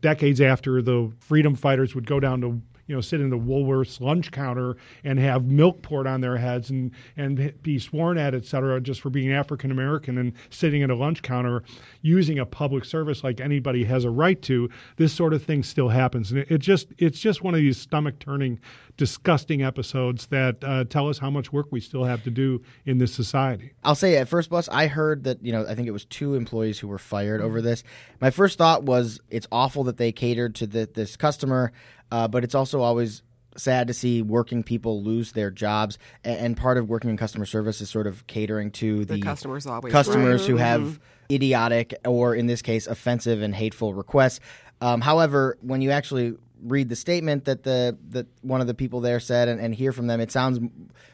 decades 0.00 0.40
after 0.40 0.82
the 0.82 1.10
freedom 1.20 1.54
fighters 1.54 1.94
would 1.94 2.06
go 2.06 2.20
down 2.20 2.40
to 2.40 2.60
you 2.92 2.98
know, 2.98 3.00
sit 3.00 3.22
in 3.22 3.30
the 3.30 3.38
Woolworths 3.38 4.02
lunch 4.02 4.30
counter 4.32 4.76
and 5.02 5.18
have 5.18 5.46
milk 5.46 5.80
poured 5.80 6.06
on 6.06 6.20
their 6.20 6.36
heads 6.36 6.68
and, 6.68 6.90
and 7.16 7.54
be 7.62 7.78
sworn 7.78 8.18
at, 8.18 8.34
et 8.34 8.44
cetera, 8.44 8.82
just 8.82 9.00
for 9.00 9.08
being 9.08 9.32
African 9.32 9.70
American 9.70 10.18
and 10.18 10.34
sitting 10.50 10.82
at 10.82 10.90
a 10.90 10.94
lunch 10.94 11.22
counter 11.22 11.62
using 12.02 12.38
a 12.38 12.44
public 12.44 12.84
service 12.84 13.24
like 13.24 13.40
anybody 13.40 13.84
has 13.84 14.04
a 14.04 14.10
right 14.10 14.42
to. 14.42 14.68
This 14.96 15.10
sort 15.10 15.32
of 15.32 15.42
thing 15.42 15.62
still 15.62 15.88
happens, 15.88 16.32
and 16.32 16.40
it, 16.40 16.50
it 16.50 16.58
just 16.58 16.88
it's 16.98 17.18
just 17.18 17.42
one 17.42 17.54
of 17.54 17.60
these 17.60 17.78
stomach 17.78 18.18
turning, 18.18 18.60
disgusting 18.98 19.62
episodes 19.62 20.26
that 20.26 20.62
uh, 20.62 20.84
tell 20.84 21.08
us 21.08 21.16
how 21.16 21.30
much 21.30 21.50
work 21.50 21.68
we 21.70 21.80
still 21.80 22.04
have 22.04 22.22
to 22.24 22.30
do 22.30 22.62
in 22.84 22.98
this 22.98 23.14
society. 23.14 23.72
I'll 23.82 23.94
say 23.94 24.18
at 24.18 24.28
first 24.28 24.50
bus, 24.50 24.68
I 24.68 24.86
heard 24.86 25.24
that, 25.24 25.42
you 25.42 25.52
know, 25.52 25.64
I 25.66 25.74
think 25.74 25.88
it 25.88 25.92
was 25.92 26.04
two 26.04 26.34
employees 26.34 26.78
who 26.78 26.88
were 26.88 26.98
fired 26.98 27.40
over 27.40 27.62
this. 27.62 27.84
My 28.20 28.30
first 28.30 28.58
thought 28.58 28.82
was 28.82 29.18
it's 29.30 29.46
awful 29.50 29.84
that 29.84 29.96
they 29.96 30.12
catered 30.12 30.54
to 30.56 30.66
the, 30.66 30.90
this 30.92 31.16
customer, 31.16 31.72
uh, 32.12 32.28
but 32.28 32.44
it's 32.44 32.54
also 32.54 32.82
always 32.82 33.22
sad 33.56 33.86
to 33.86 33.94
see 33.94 34.22
working 34.22 34.62
people 34.62 35.02
lose 35.02 35.32
their 35.32 35.50
jobs. 35.50 35.98
And, 36.22 36.38
and 36.38 36.56
part 36.56 36.76
of 36.76 36.88
working 36.88 37.10
in 37.10 37.16
customer 37.16 37.46
service 37.46 37.80
is 37.80 37.88
sort 37.88 38.06
of 38.06 38.26
catering 38.26 38.70
to 38.72 39.04
the, 39.06 39.14
The 39.14 39.20
customers 39.20 39.66
always, 39.66 39.92
customers 39.92 40.42
right. 40.42 40.50
who 40.50 40.56
have 40.58 41.00
idiotic 41.30 41.94
or, 42.04 42.34
in 42.34 42.46
this 42.46 42.60
case, 42.62 42.86
offensive 42.86 43.40
and 43.40 43.54
hateful 43.54 43.94
requests. 43.94 44.40
Um, 44.82 45.00
however, 45.00 45.56
when 45.62 45.80
you 45.80 45.90
actually 45.90 46.34
read 46.62 46.88
the 46.88 46.96
statement 46.96 47.44
that 47.46 47.62
the 47.62 47.96
that 48.10 48.26
one 48.42 48.60
of 48.60 48.66
the 48.66 48.74
people 48.74 49.00
there 49.00 49.20
said 49.20 49.48
and, 49.48 49.60
and 49.60 49.74
hear 49.74 49.92
from 49.92 50.06
them, 50.06 50.20
it 50.20 50.30
sounds 50.30 50.60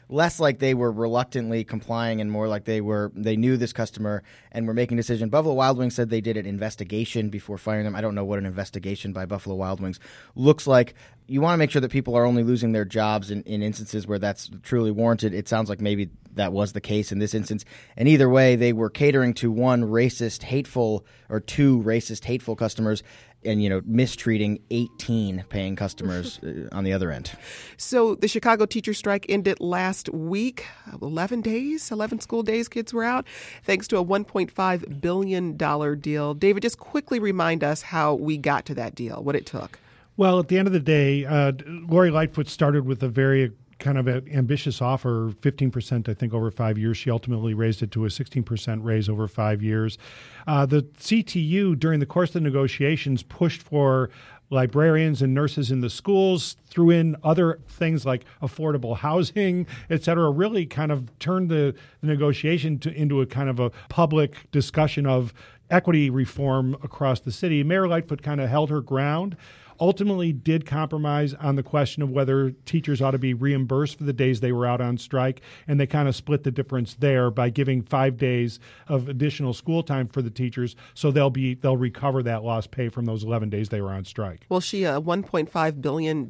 less 0.09 0.39
like 0.39 0.59
they 0.59 0.73
were 0.73 0.91
reluctantly 0.91 1.63
complying 1.63 2.19
and 2.19 2.31
more 2.31 2.47
like 2.47 2.65
they 2.65 2.81
were 2.81 3.11
they 3.15 3.35
knew 3.35 3.57
this 3.57 3.73
customer 3.73 4.23
and 4.51 4.67
were 4.67 4.73
making 4.73 4.97
a 4.97 5.01
decision. 5.01 5.29
Buffalo 5.29 5.53
Wild 5.53 5.77
Wings 5.77 5.95
said 5.95 6.09
they 6.09 6.21
did 6.21 6.37
an 6.37 6.45
investigation 6.45 7.29
before 7.29 7.57
firing 7.57 7.85
them. 7.85 7.95
I 7.95 8.01
don't 8.01 8.15
know 8.15 8.25
what 8.25 8.39
an 8.39 8.45
investigation 8.45 9.13
by 9.13 9.25
Buffalo 9.25 9.55
Wild 9.55 9.79
Wings 9.79 9.99
looks 10.35 10.67
like. 10.67 10.95
You 11.27 11.41
want 11.41 11.53
to 11.53 11.57
make 11.57 11.69
sure 11.69 11.81
that 11.81 11.91
people 11.91 12.15
are 12.15 12.25
only 12.25 12.43
losing 12.43 12.71
their 12.71 12.85
jobs 12.85 13.29
in, 13.29 13.43
in 13.43 13.61
instances 13.61 14.07
where 14.07 14.17
that's 14.17 14.49
truly 14.63 14.89
warranted. 14.89 15.35
It 15.35 15.47
sounds 15.47 15.69
like 15.69 15.79
maybe 15.79 16.09
that 16.33 16.53
was 16.53 16.73
the 16.73 16.81
case 16.81 17.11
in 17.11 17.19
this 17.19 17.35
instance. 17.35 17.65
And 17.95 18.07
either 18.07 18.27
way, 18.27 18.55
they 18.55 18.73
were 18.73 18.89
catering 18.89 19.35
to 19.35 19.51
one 19.51 19.83
racist, 19.83 20.43
hateful, 20.43 21.05
or 21.29 21.39
two 21.39 21.83
racist, 21.83 22.25
hateful 22.25 22.55
customers, 22.55 23.03
and 23.45 23.63
you 23.63 23.69
know 23.69 23.81
mistreating 23.85 24.59
18 24.71 25.45
paying 25.49 25.75
customers 25.75 26.39
uh, 26.43 26.67
on 26.71 26.83
the 26.83 26.93
other 26.93 27.11
end. 27.11 27.31
So 27.77 28.15
the 28.15 28.27
Chicago 28.27 28.65
teacher 28.65 28.93
strike 28.93 29.25
ended 29.29 29.59
last 29.59 30.09
week. 30.09 30.65
11 31.01 31.41
days, 31.41 31.91
11 31.91 32.19
school 32.19 32.43
days 32.43 32.67
kids 32.67 32.93
were 32.93 33.03
out, 33.03 33.25
thanks 33.63 33.87
to 33.89 33.97
a 33.97 34.05
$1.5 34.05 35.01
billion 35.01 35.57
deal. 35.99 36.33
David, 36.33 36.63
just 36.63 36.79
quickly 36.79 37.19
remind 37.19 37.63
us 37.63 37.81
how 37.81 38.15
we 38.15 38.37
got 38.37 38.65
to 38.65 38.75
that 38.75 38.95
deal, 38.95 39.23
what 39.23 39.35
it 39.35 39.45
took. 39.45 39.79
Well, 40.17 40.39
at 40.39 40.49
the 40.49 40.57
end 40.57 40.67
of 40.67 40.73
the 40.73 40.81
day, 40.81 41.23
uh, 41.23 41.53
Lori 41.65 42.11
Lightfoot 42.11 42.49
started 42.49 42.85
with 42.85 43.01
a 43.03 43.07
very 43.07 43.53
kind 43.79 43.97
of 43.97 44.07
an 44.07 44.27
ambitious 44.31 44.81
offer, 44.81 45.33
15%, 45.41 46.09
I 46.09 46.13
think, 46.13 46.33
over 46.33 46.51
five 46.51 46.77
years. 46.77 46.97
She 46.97 47.09
ultimately 47.09 47.53
raised 47.53 47.81
it 47.81 47.91
to 47.91 48.05
a 48.05 48.09
16% 48.09 48.83
raise 48.83 49.09
over 49.09 49.27
five 49.27 49.63
years. 49.63 49.97
Uh, 50.45 50.65
the 50.65 50.83
CTU, 50.83 51.79
during 51.79 51.99
the 51.99 52.05
course 52.05 52.29
of 52.29 52.33
the 52.35 52.41
negotiations, 52.41 53.23
pushed 53.23 53.61
for 53.61 54.09
librarians 54.49 55.21
and 55.21 55.33
nurses 55.33 55.71
in 55.71 55.81
the 55.81 55.89
schools, 55.89 56.57
threw 56.65 56.89
in 56.89 57.15
other 57.23 57.59
things 57.67 58.05
like 58.05 58.25
affordable 58.41 58.97
housing, 58.97 59.67
et 59.89 60.03
cetera, 60.03 60.29
really 60.29 60.65
kind 60.65 60.91
of 60.91 61.17
turned 61.19 61.49
the, 61.49 61.75
the 62.01 62.07
negotiation 62.07 62.79
to, 62.79 62.91
into 62.93 63.21
a 63.21 63.25
kind 63.25 63.49
of 63.49 63.59
a 63.59 63.69
public 63.89 64.49
discussion 64.51 65.05
of 65.05 65.33
equity 65.69 66.09
reform 66.09 66.75
across 66.83 67.19
the 67.19 67.31
city. 67.31 67.63
Mayor 67.63 67.87
Lightfoot 67.87 68.21
kind 68.21 68.41
of 68.41 68.49
held 68.49 68.69
her 68.69 68.81
ground 68.81 69.35
ultimately 69.79 70.33
did 70.33 70.65
compromise 70.65 71.33
on 71.35 71.55
the 71.55 71.63
question 71.63 72.03
of 72.03 72.09
whether 72.09 72.51
teachers 72.65 73.01
ought 73.01 73.11
to 73.11 73.17
be 73.17 73.33
reimbursed 73.33 73.97
for 73.97 74.03
the 74.03 74.13
days 74.13 74.39
they 74.39 74.51
were 74.51 74.65
out 74.65 74.81
on 74.81 74.97
strike 74.97 75.41
and 75.67 75.79
they 75.79 75.87
kind 75.87 76.07
of 76.07 76.15
split 76.15 76.43
the 76.43 76.51
difference 76.51 76.95
there 76.95 77.31
by 77.31 77.49
giving 77.49 77.81
5 77.81 78.17
days 78.17 78.59
of 78.87 79.07
additional 79.07 79.53
school 79.53 79.83
time 79.83 80.07
for 80.07 80.21
the 80.21 80.29
teachers 80.29 80.75
so 80.93 81.11
they'll 81.11 81.29
be 81.29 81.53
they'll 81.55 81.77
recover 81.77 82.21
that 82.23 82.43
lost 82.43 82.71
pay 82.71 82.89
from 82.89 83.05
those 83.05 83.23
11 83.23 83.49
days 83.49 83.69
they 83.69 83.81
were 83.81 83.91
on 83.91 84.05
strike. 84.05 84.45
Well, 84.49 84.59
she 84.59 84.83
a 84.83 84.99
$1.5 84.99 85.81
billion 85.81 86.29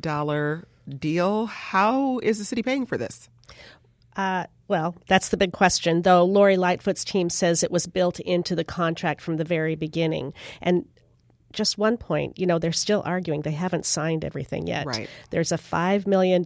deal. 1.00 1.46
How 1.46 2.20
is 2.20 2.38
the 2.40 2.46
city 2.46 2.64
paying 2.64 2.86
for 2.86 2.98
this? 2.98 3.30
Uh, 4.16 4.46
well, 4.70 4.96
that's 5.08 5.30
the 5.30 5.38
big 5.38 5.52
question, 5.52 6.04
though. 6.04 6.24
Lori 6.24 6.56
Lightfoot's 6.56 7.04
team 7.04 7.30
says 7.30 7.64
it 7.64 7.72
was 7.72 7.88
built 7.88 8.20
into 8.20 8.56
the 8.56 8.64
contract 8.64 9.20
from 9.20 9.38
the 9.38 9.44
very 9.44 9.76
beginning. 9.76 10.34
And 10.62 10.86
just 11.54 11.80
one 11.80 11.98
point, 11.98 12.38
you 12.38 12.46
know, 12.46 12.60
they're 12.60 12.72
still 12.72 13.02
arguing. 13.06 13.42
They 13.42 13.52
haven't 13.52 13.86
signed 13.86 14.24
everything 14.24 14.68
yet. 14.68 14.86
Right. 14.86 15.10
There's 15.32 15.52
a 15.52 15.58
$5 15.58 16.06
million 16.06 16.46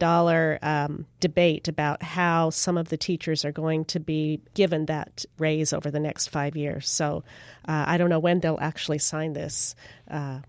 um, 0.61 1.05
debate 1.19 1.67
about 1.67 2.01
how 2.01 2.49
some 2.49 2.77
of 2.77 2.87
the 2.87 2.95
teachers 2.95 3.43
are 3.43 3.51
going 3.51 3.85
to 3.85 3.99
be 3.99 4.39
given 4.53 4.85
that 4.85 5.25
raise 5.37 5.73
over 5.73 5.91
the 5.91 5.99
next 5.99 6.29
five 6.29 6.55
years. 6.55 6.89
So 6.89 7.25
uh, 7.67 7.83
I 7.87 7.97
don't 7.97 8.09
know 8.09 8.19
when 8.19 8.39
they'll 8.39 8.57
actually 8.61 8.99
sign 8.99 9.33
this. 9.33 9.75
Uh, 10.09 10.39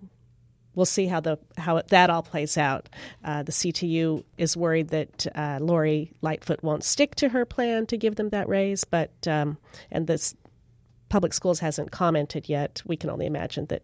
we'll 0.74 0.86
see 0.86 1.06
how 1.06 1.20
the 1.20 1.38
how 1.56 1.80
that 1.88 2.10
all 2.10 2.22
plays 2.22 2.56
out. 2.58 2.88
Uh, 3.24 3.42
the 3.42 3.52
CTU 3.52 4.24
is 4.38 4.56
worried 4.56 4.88
that 4.88 5.26
uh, 5.34 5.58
Lori 5.60 6.12
Lightfoot 6.22 6.62
won't 6.62 6.84
stick 6.84 7.14
to 7.16 7.28
her 7.28 7.44
plan 7.44 7.86
to 7.86 7.96
give 7.96 8.16
them 8.16 8.30
that 8.30 8.48
raise, 8.48 8.84
but 8.84 9.12
um, 9.26 9.58
and 9.90 10.06
this 10.06 10.34
public 11.08 11.32
schools 11.32 11.60
hasn't 11.60 11.90
commented 11.92 12.48
yet. 12.48 12.82
We 12.84 12.96
can 12.96 13.10
only 13.10 13.26
imagine 13.26 13.66
that. 13.66 13.82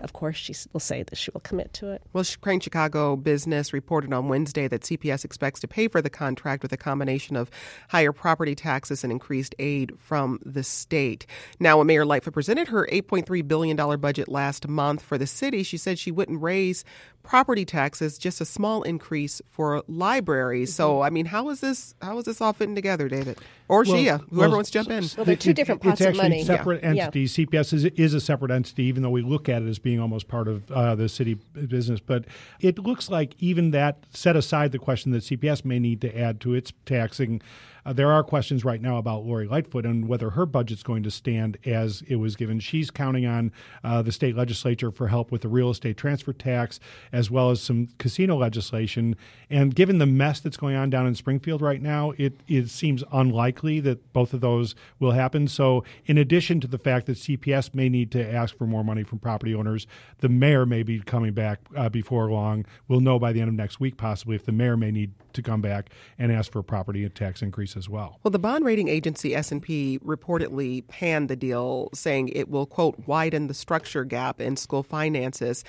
Of 0.00 0.12
course, 0.12 0.36
she 0.36 0.54
will 0.72 0.80
say 0.80 1.04
that 1.04 1.16
she 1.16 1.30
will 1.32 1.40
commit 1.40 1.72
to 1.74 1.90
it. 1.92 2.02
Well, 2.12 2.24
Crain's 2.40 2.64
Chicago 2.64 3.14
Business 3.14 3.72
reported 3.72 4.12
on 4.12 4.28
Wednesday 4.28 4.66
that 4.66 4.82
CPS 4.82 5.24
expects 5.24 5.60
to 5.60 5.68
pay 5.68 5.86
for 5.86 6.02
the 6.02 6.10
contract 6.10 6.62
with 6.62 6.72
a 6.72 6.76
combination 6.76 7.36
of 7.36 7.48
higher 7.88 8.12
property 8.12 8.56
taxes 8.56 9.04
and 9.04 9.12
increased 9.12 9.54
aid 9.58 9.92
from 9.98 10.40
the 10.44 10.64
state. 10.64 11.26
Now, 11.60 11.78
when 11.78 11.86
Mayor 11.86 12.04
Lightfoot 12.04 12.34
presented 12.34 12.68
her 12.68 12.88
$8.3 12.90 13.46
billion 13.46 13.76
budget 14.00 14.28
last 14.28 14.66
month 14.66 15.00
for 15.00 15.16
the 15.16 15.28
city, 15.28 15.62
she 15.62 15.76
said 15.76 15.98
she 15.98 16.10
wouldn't 16.10 16.42
raise 16.42 16.84
property 17.22 17.64
taxes, 17.64 18.18
just 18.18 18.40
a 18.40 18.44
small 18.44 18.82
increase 18.82 19.40
for 19.48 19.82
libraries. 19.88 20.74
So, 20.74 20.94
mm-hmm. 20.94 21.02
I 21.04 21.10
mean, 21.10 21.26
how 21.26 21.48
is 21.48 21.60
this? 21.60 21.94
How 22.02 22.18
is 22.18 22.26
this 22.26 22.40
all 22.40 22.52
fitting 22.52 22.74
together, 22.74 23.08
David 23.08 23.38
or 23.68 23.78
Well- 23.78 23.96
Shia? 23.96 24.20
Whoever 24.28 24.48
well, 24.48 24.50
wants 24.56 24.70
to 24.70 24.74
jump 24.74 24.90
in. 24.90 25.04
Well, 25.16 25.24
they're 25.24 25.36
two 25.36 25.50
It- 25.50 25.56
different 25.56 25.80
it's 25.80 25.88
pots 25.90 26.00
of 26.02 26.06
actually 26.08 26.22
money. 26.22 26.44
separate 26.44 26.82
Yeah. 26.82 26.92
Yeah. 26.92 27.02
entities. 27.04 27.32
CPS 27.32 27.72
is, 27.72 27.84
is 27.84 28.12
a 28.14 28.20
separate 28.20 28.50
entity, 28.50 28.84
even 28.84 29.02
though 29.02 29.10
we 29.10 29.22
look 29.22 29.48
at 29.48 29.53
it 29.62 29.68
as 29.68 29.78
being 29.78 30.00
almost 30.00 30.28
part 30.28 30.48
of 30.48 30.70
uh, 30.70 30.94
the 30.94 31.08
city 31.08 31.34
business. 31.34 32.00
But 32.00 32.24
it 32.60 32.78
looks 32.78 33.08
like 33.08 33.34
even 33.38 33.70
that 33.72 33.98
set 34.12 34.36
aside 34.36 34.72
the 34.72 34.78
question 34.78 35.12
that 35.12 35.22
CPS 35.22 35.64
may 35.64 35.78
need 35.78 36.00
to 36.02 36.18
add 36.18 36.40
to 36.42 36.54
its 36.54 36.72
taxing 36.86 37.40
Uh, 37.86 37.92
there 37.92 38.10
are 38.10 38.22
questions 38.22 38.64
right 38.64 38.80
now 38.80 38.96
about 38.96 39.24
Lori 39.24 39.46
Lightfoot 39.46 39.84
and 39.84 40.08
whether 40.08 40.30
her 40.30 40.46
budget's 40.46 40.82
going 40.82 41.02
to 41.02 41.10
stand 41.10 41.58
as 41.64 42.02
it 42.08 42.16
was 42.16 42.36
given. 42.36 42.60
She's 42.60 42.90
counting 42.90 43.26
on 43.26 43.52
uh, 43.82 44.02
the 44.02 44.12
state 44.12 44.36
legislature 44.36 44.90
for 44.90 45.08
help 45.08 45.30
with 45.30 45.42
the 45.42 45.48
real 45.48 45.70
estate 45.70 45.96
transfer 45.96 46.32
tax 46.32 46.80
as 47.12 47.30
well 47.30 47.50
as 47.50 47.60
some 47.60 47.88
casino 47.98 48.36
legislation. 48.36 49.16
And 49.50 49.74
given 49.74 49.98
the 49.98 50.06
mess 50.06 50.40
that's 50.40 50.56
going 50.56 50.76
on 50.76 50.90
down 50.90 51.06
in 51.06 51.14
Springfield 51.14 51.60
right 51.60 51.80
now, 51.80 52.12
it, 52.12 52.40
it 52.48 52.68
seems 52.68 53.04
unlikely 53.12 53.80
that 53.80 54.12
both 54.12 54.32
of 54.32 54.40
those 54.40 54.74
will 54.98 55.12
happen. 55.12 55.48
So, 55.48 55.84
in 56.06 56.18
addition 56.18 56.60
to 56.60 56.66
the 56.66 56.78
fact 56.78 57.06
that 57.06 57.18
CPS 57.18 57.74
may 57.74 57.88
need 57.88 58.10
to 58.12 58.32
ask 58.34 58.56
for 58.56 58.66
more 58.66 58.84
money 58.84 59.02
from 59.02 59.18
property 59.18 59.54
owners, 59.54 59.86
the 60.18 60.28
mayor 60.28 60.66
may 60.66 60.82
be 60.82 61.00
coming 61.00 61.32
back 61.32 61.60
uh, 61.76 61.88
before 61.88 62.30
long. 62.30 62.64
We'll 62.88 63.00
know 63.00 63.18
by 63.18 63.32
the 63.32 63.40
end 63.40 63.48
of 63.48 63.54
next 63.54 63.80
week, 63.80 63.96
possibly, 63.96 64.36
if 64.36 64.44
the 64.44 64.52
mayor 64.52 64.76
may 64.76 64.90
need 64.90 65.12
to 65.34 65.42
come 65.42 65.60
back 65.60 65.90
and 66.18 66.32
ask 66.32 66.50
for 66.50 66.62
property 66.62 67.08
tax 67.08 67.42
as 67.76 67.88
well. 67.88 68.20
Well, 68.22 68.30
the 68.30 68.38
bond 68.38 68.64
rating 68.64 68.88
agency 68.88 69.34
S&P 69.34 69.98
reportedly 70.00 70.86
panned 70.88 71.28
the 71.28 71.36
deal, 71.36 71.90
saying 71.94 72.28
it 72.28 72.48
will 72.48 72.66
quote 72.66 73.06
widen 73.06 73.46
the 73.46 73.54
structure 73.54 74.04
gap 74.04 74.40
in 74.40 74.56
school 74.56 74.82
finances. 74.82 75.64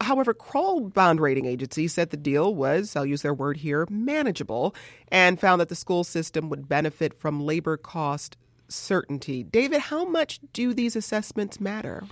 However, 0.00 0.34
Kroll 0.34 0.90
Bond 0.90 1.20
Rating 1.20 1.46
Agency 1.46 1.88
said 1.88 2.10
the 2.10 2.18
deal 2.18 2.54
was, 2.54 2.94
I'll 2.96 3.06
use 3.06 3.22
their 3.22 3.32
word 3.32 3.56
here, 3.56 3.86
manageable, 3.90 4.74
and 5.08 5.40
found 5.40 5.60
that 5.60 5.70
the 5.70 5.74
school 5.74 6.04
system 6.04 6.50
would 6.50 6.68
benefit 6.68 7.18
from 7.18 7.46
labor 7.46 7.78
cost 7.78 8.36
certainty. 8.68 9.42
David, 9.42 9.80
how 9.80 10.04
much 10.04 10.40
do 10.52 10.74
these 10.74 10.96
assessments 10.96 11.60
matter? 11.60 12.04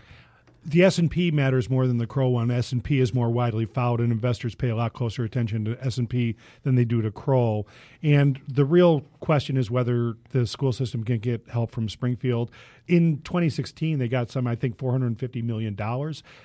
The 0.64 0.82
S&P 0.82 1.30
matters 1.30 1.68
more 1.68 1.86
than 1.86 1.98
the 1.98 2.06
Kroll 2.06 2.32
one. 2.32 2.50
S&P 2.50 3.00
is 3.00 3.12
more 3.12 3.30
widely 3.30 3.66
followed 3.66 4.00
and 4.00 4.10
investors 4.10 4.54
pay 4.54 4.70
a 4.70 4.76
lot 4.76 4.92
closer 4.94 5.22
attention 5.24 5.64
to 5.66 5.76
S&P 5.84 6.36
than 6.62 6.74
they 6.74 6.84
do 6.84 7.02
to 7.02 7.10
Kroll. 7.10 7.66
And 8.02 8.40
the 8.48 8.64
real 8.64 9.02
question 9.20 9.56
is 9.56 9.70
whether 9.70 10.16
the 10.30 10.46
school 10.46 10.72
system 10.72 11.04
can 11.04 11.18
get 11.18 11.48
help 11.48 11.70
from 11.70 11.88
Springfield. 11.88 12.50
In 12.86 13.22
2016, 13.22 13.98
they 13.98 14.08
got 14.08 14.30
some, 14.30 14.46
I 14.46 14.56
think, 14.56 14.76
$450 14.76 15.42
million. 15.42 15.74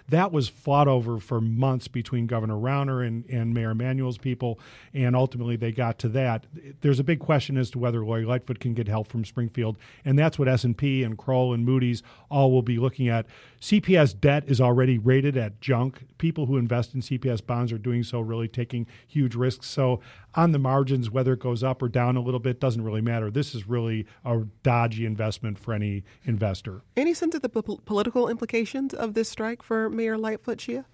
That 0.07 0.31
was 0.31 0.47
fought 0.47 0.87
over 0.87 1.19
for 1.19 1.41
months 1.41 1.89
between 1.89 2.27
Governor 2.27 2.53
Rauner 2.53 3.05
and, 3.05 3.25
and 3.25 3.53
Mayor 3.53 3.71
Emanuel's 3.71 4.17
people, 4.17 4.57
and 4.93 5.17
ultimately 5.17 5.57
they 5.57 5.73
got 5.73 5.99
to 5.99 6.09
that. 6.09 6.45
There's 6.79 6.99
a 6.99 7.03
big 7.03 7.19
question 7.19 7.57
as 7.57 7.69
to 7.71 7.79
whether 7.79 8.05
Lori 8.05 8.23
Lightfoot 8.23 8.61
can 8.61 8.73
get 8.73 8.87
help 8.87 9.09
from 9.09 9.25
Springfield, 9.25 9.77
and 10.05 10.17
that's 10.17 10.39
what 10.39 10.47
S&P 10.47 11.03
and 11.03 11.17
Kroll 11.17 11.53
and 11.53 11.65
Moody's 11.65 12.03
all 12.31 12.51
will 12.51 12.61
be 12.61 12.77
looking 12.77 13.09
at. 13.09 13.25
CPS 13.59 14.08
debt 14.13 14.43
is 14.47 14.59
already 14.61 14.97
rated 14.97 15.37
at 15.37 15.61
junk. 15.61 16.03
People 16.17 16.45
who 16.45 16.57
invest 16.57 16.93
in 16.93 17.01
CPS 17.01 17.45
bonds 17.45 17.71
are 17.71 17.77
doing 17.77 18.03
so 18.03 18.19
really 18.19 18.47
taking 18.47 18.87
huge 19.07 19.35
risks. 19.35 19.67
So 19.67 19.99
on 20.35 20.51
the 20.51 20.59
margins, 20.59 21.09
whether 21.09 21.33
it 21.33 21.39
goes 21.39 21.63
up 21.63 21.81
or 21.81 21.89
down 21.89 22.15
a 22.15 22.21
little 22.21 22.39
bit 22.39 22.59
doesn't 22.59 22.83
really 22.83 23.01
matter. 23.01 23.31
This 23.31 23.55
is 23.55 23.67
really 23.67 24.05
a 24.25 24.41
dodgy 24.63 25.05
investment 25.05 25.59
for 25.59 25.73
any 25.73 26.03
investor. 26.23 26.81
Any 26.95 27.13
sense 27.13 27.35
of 27.35 27.41
the 27.41 27.49
p- 27.49 27.79
political 27.85 28.27
implications 28.27 28.93
of 28.93 29.13
this 29.13 29.29
strike 29.29 29.63
for 29.63 29.89
Mayor 29.89 30.17
Lightfoot 30.17 30.59
Shia? 30.59 30.85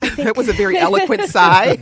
that 0.16 0.36
was 0.36 0.48
a 0.48 0.52
very 0.52 0.76
eloquent 0.76 1.24
sigh. 1.24 1.76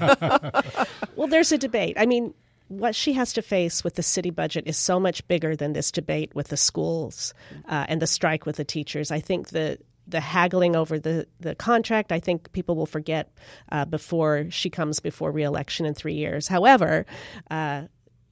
well, 1.16 1.26
there's 1.26 1.52
a 1.52 1.58
debate. 1.58 1.96
I 1.98 2.06
mean, 2.06 2.32
what 2.68 2.94
she 2.94 3.12
has 3.12 3.32
to 3.34 3.42
face 3.42 3.84
with 3.84 3.94
the 3.94 4.02
city 4.02 4.30
budget 4.30 4.64
is 4.66 4.76
so 4.76 4.98
much 4.98 5.26
bigger 5.28 5.54
than 5.54 5.72
this 5.72 5.92
debate 5.92 6.34
with 6.34 6.48
the 6.48 6.56
schools 6.56 7.34
uh, 7.68 7.86
and 7.88 8.00
the 8.00 8.06
strike 8.06 8.46
with 8.46 8.56
the 8.56 8.64
teachers. 8.64 9.10
I 9.10 9.20
think 9.20 9.50
the 9.50 9.78
the 10.06 10.20
haggling 10.20 10.76
over 10.76 10.98
the, 10.98 11.26
the 11.40 11.54
contract, 11.54 12.12
I 12.12 12.20
think 12.20 12.52
people 12.52 12.76
will 12.76 12.84
forget 12.84 13.32
uh, 13.72 13.86
before 13.86 14.46
she 14.50 14.68
comes 14.68 15.00
before 15.00 15.32
reelection 15.32 15.86
in 15.86 15.94
three 15.94 16.12
years. 16.12 16.46
However, 16.46 17.06
uh, 17.50 17.84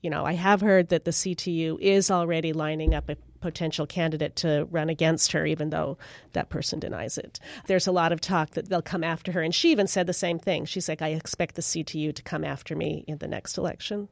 you 0.02 0.10
know, 0.10 0.24
I 0.24 0.34
have 0.34 0.60
heard 0.60 0.88
that 0.88 1.04
the 1.04 1.12
CTU 1.12 1.80
is 1.80 2.10
already 2.10 2.52
lining 2.52 2.94
up 2.94 3.08
a 3.08 3.16
potential 3.40 3.86
candidate 3.86 4.36
to 4.36 4.66
run 4.70 4.88
against 4.88 5.32
her, 5.32 5.46
even 5.46 5.70
though 5.70 5.96
that 6.32 6.50
person 6.50 6.78
denies 6.78 7.18
it. 7.18 7.40
There's 7.66 7.86
a 7.86 7.92
lot 7.92 8.12
of 8.12 8.20
talk 8.20 8.50
that 8.50 8.68
they'll 8.68 8.82
come 8.82 9.04
after 9.04 9.32
her, 9.32 9.42
and 9.42 9.54
she 9.54 9.70
even 9.70 9.86
said 9.86 10.06
the 10.06 10.12
same 10.12 10.38
thing. 10.38 10.64
She's 10.64 10.88
like, 10.88 11.02
I 11.02 11.08
expect 11.08 11.54
the 11.54 11.62
CTU 11.62 12.14
to 12.14 12.22
come 12.22 12.44
after 12.44 12.76
me 12.76 13.04
in 13.06 13.18
the 13.18 13.28
next 13.28 13.56
election. 13.56 14.08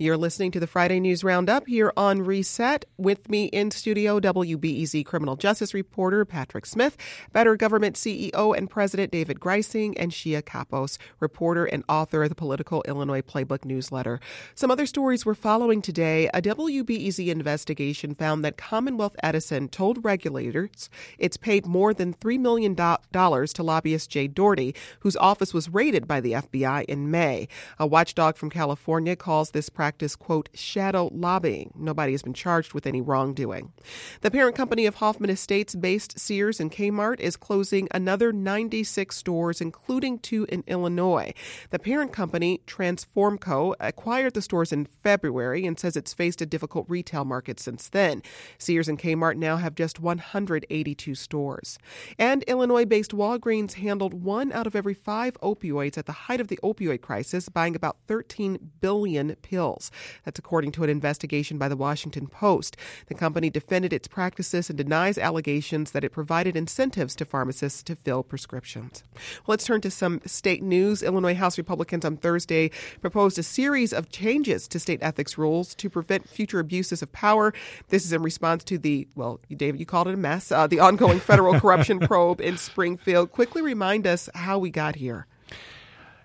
You're 0.00 0.16
listening 0.16 0.52
to 0.52 0.60
the 0.60 0.68
Friday 0.68 1.00
News 1.00 1.24
Roundup 1.24 1.66
here 1.66 1.92
on 1.96 2.22
Reset. 2.22 2.84
With 2.98 3.28
me 3.28 3.46
in 3.46 3.72
studio, 3.72 4.20
WBEZ 4.20 5.04
criminal 5.04 5.34
justice 5.34 5.74
reporter 5.74 6.24
Patrick 6.24 6.66
Smith, 6.66 6.96
Better 7.32 7.56
Government 7.56 7.96
CEO 7.96 8.56
and 8.56 8.70
President 8.70 9.10
David 9.10 9.40
Greising, 9.40 9.94
and 9.96 10.12
Shia 10.12 10.40
Kapos, 10.42 10.98
reporter 11.18 11.64
and 11.64 11.82
author 11.88 12.22
of 12.22 12.28
the 12.28 12.36
Politico 12.36 12.80
Illinois 12.86 13.22
Playbook 13.22 13.64
newsletter. 13.64 14.20
Some 14.54 14.70
other 14.70 14.86
stories 14.86 15.26
we're 15.26 15.34
following 15.34 15.82
today. 15.82 16.28
A 16.32 16.40
WBEZ 16.40 17.26
investigation 17.26 18.14
found 18.14 18.44
that 18.44 18.56
Commonwealth 18.56 19.16
Edison 19.20 19.66
told 19.66 20.04
regulators 20.04 20.88
it's 21.18 21.36
paid 21.36 21.66
more 21.66 21.92
than 21.92 22.14
$3 22.14 22.38
million 22.38 22.76
to 22.76 23.62
lobbyist 23.64 24.10
Jay 24.10 24.28
Doherty, 24.28 24.76
whose 25.00 25.16
office 25.16 25.52
was 25.52 25.68
raided 25.68 26.06
by 26.06 26.20
the 26.20 26.34
FBI 26.34 26.84
in 26.84 27.10
May. 27.10 27.48
A 27.80 27.86
watchdog 27.88 28.36
from 28.36 28.48
California 28.48 29.16
calls 29.16 29.50
this 29.50 29.68
practice 29.68 29.87
practice, 29.88 30.16
quote, 30.16 30.50
shadow 30.52 31.08
lobbying. 31.14 31.72
Nobody 31.74 32.12
has 32.12 32.20
been 32.20 32.34
charged 32.34 32.74
with 32.74 32.86
any 32.86 33.00
wrongdoing. 33.00 33.72
The 34.20 34.30
parent 34.30 34.54
company 34.54 34.84
of 34.84 34.96
Hoffman 34.96 35.30
Estates 35.30 35.74
based 35.74 36.18
Sears 36.18 36.60
and 36.60 36.70
Kmart 36.70 37.20
is 37.20 37.38
closing 37.38 37.88
another 37.90 38.30
96 38.30 39.16
stores, 39.16 39.62
including 39.62 40.18
two 40.18 40.44
in 40.50 40.62
Illinois. 40.66 41.32
The 41.70 41.78
parent 41.78 42.12
company, 42.12 42.60
Transformco, 42.66 43.76
acquired 43.80 44.34
the 44.34 44.42
stores 44.42 44.74
in 44.74 44.84
February 44.84 45.64
and 45.64 45.80
says 45.80 45.96
it's 45.96 46.12
faced 46.12 46.42
a 46.42 46.46
difficult 46.46 46.84
retail 46.86 47.24
market 47.24 47.58
since 47.58 47.88
then. 47.88 48.22
Sears 48.58 48.88
and 48.88 48.98
Kmart 48.98 49.38
now 49.38 49.56
have 49.56 49.74
just 49.74 50.00
182 50.00 51.14
stores. 51.14 51.78
And 52.18 52.42
Illinois 52.42 52.84
based 52.84 53.12
Walgreens 53.12 53.72
handled 53.72 54.12
one 54.12 54.52
out 54.52 54.66
of 54.66 54.76
every 54.76 54.92
five 54.92 55.40
opioids 55.40 55.96
at 55.96 56.04
the 56.04 56.28
height 56.28 56.42
of 56.42 56.48
the 56.48 56.60
opioid 56.62 57.00
crisis, 57.00 57.48
buying 57.48 57.74
about 57.74 57.96
13 58.06 58.72
billion 58.82 59.34
pills 59.36 59.77
That's 60.24 60.38
according 60.38 60.72
to 60.72 60.84
an 60.84 60.90
investigation 60.90 61.58
by 61.58 61.68
the 61.68 61.76
Washington 61.76 62.26
Post. 62.26 62.76
The 63.06 63.14
company 63.14 63.50
defended 63.50 63.92
its 63.92 64.08
practices 64.08 64.68
and 64.68 64.76
denies 64.76 65.18
allegations 65.18 65.92
that 65.92 66.04
it 66.04 66.12
provided 66.12 66.56
incentives 66.56 67.14
to 67.16 67.24
pharmacists 67.24 67.82
to 67.84 67.96
fill 67.96 68.22
prescriptions. 68.22 69.04
Well, 69.14 69.54
let's 69.54 69.64
turn 69.64 69.80
to 69.82 69.90
some 69.90 70.20
state 70.26 70.62
news. 70.62 71.02
Illinois 71.02 71.34
House 71.34 71.58
Republicans 71.58 72.04
on 72.04 72.16
Thursday 72.16 72.70
proposed 73.00 73.38
a 73.38 73.42
series 73.42 73.92
of 73.92 74.10
changes 74.10 74.68
to 74.68 74.78
state 74.78 75.00
ethics 75.02 75.38
rules 75.38 75.74
to 75.76 75.88
prevent 75.88 76.28
future 76.28 76.60
abuses 76.60 77.02
of 77.02 77.12
power. 77.12 77.52
This 77.88 78.04
is 78.04 78.12
in 78.12 78.22
response 78.22 78.64
to 78.64 78.78
the, 78.78 79.08
well, 79.14 79.40
David, 79.54 79.80
you 79.80 79.86
called 79.86 80.08
it 80.08 80.14
a 80.14 80.18
mess, 80.18 80.52
uh, 80.52 80.66
the 80.66 80.80
ongoing 80.80 81.20
federal 81.20 81.58
corruption 81.60 81.98
probe 82.08 82.40
in 82.40 82.56
Springfield. 82.56 83.32
Quickly 83.32 83.62
remind 83.62 84.06
us 84.06 84.28
how 84.34 84.58
we 84.58 84.70
got 84.70 84.96
here 84.96 85.26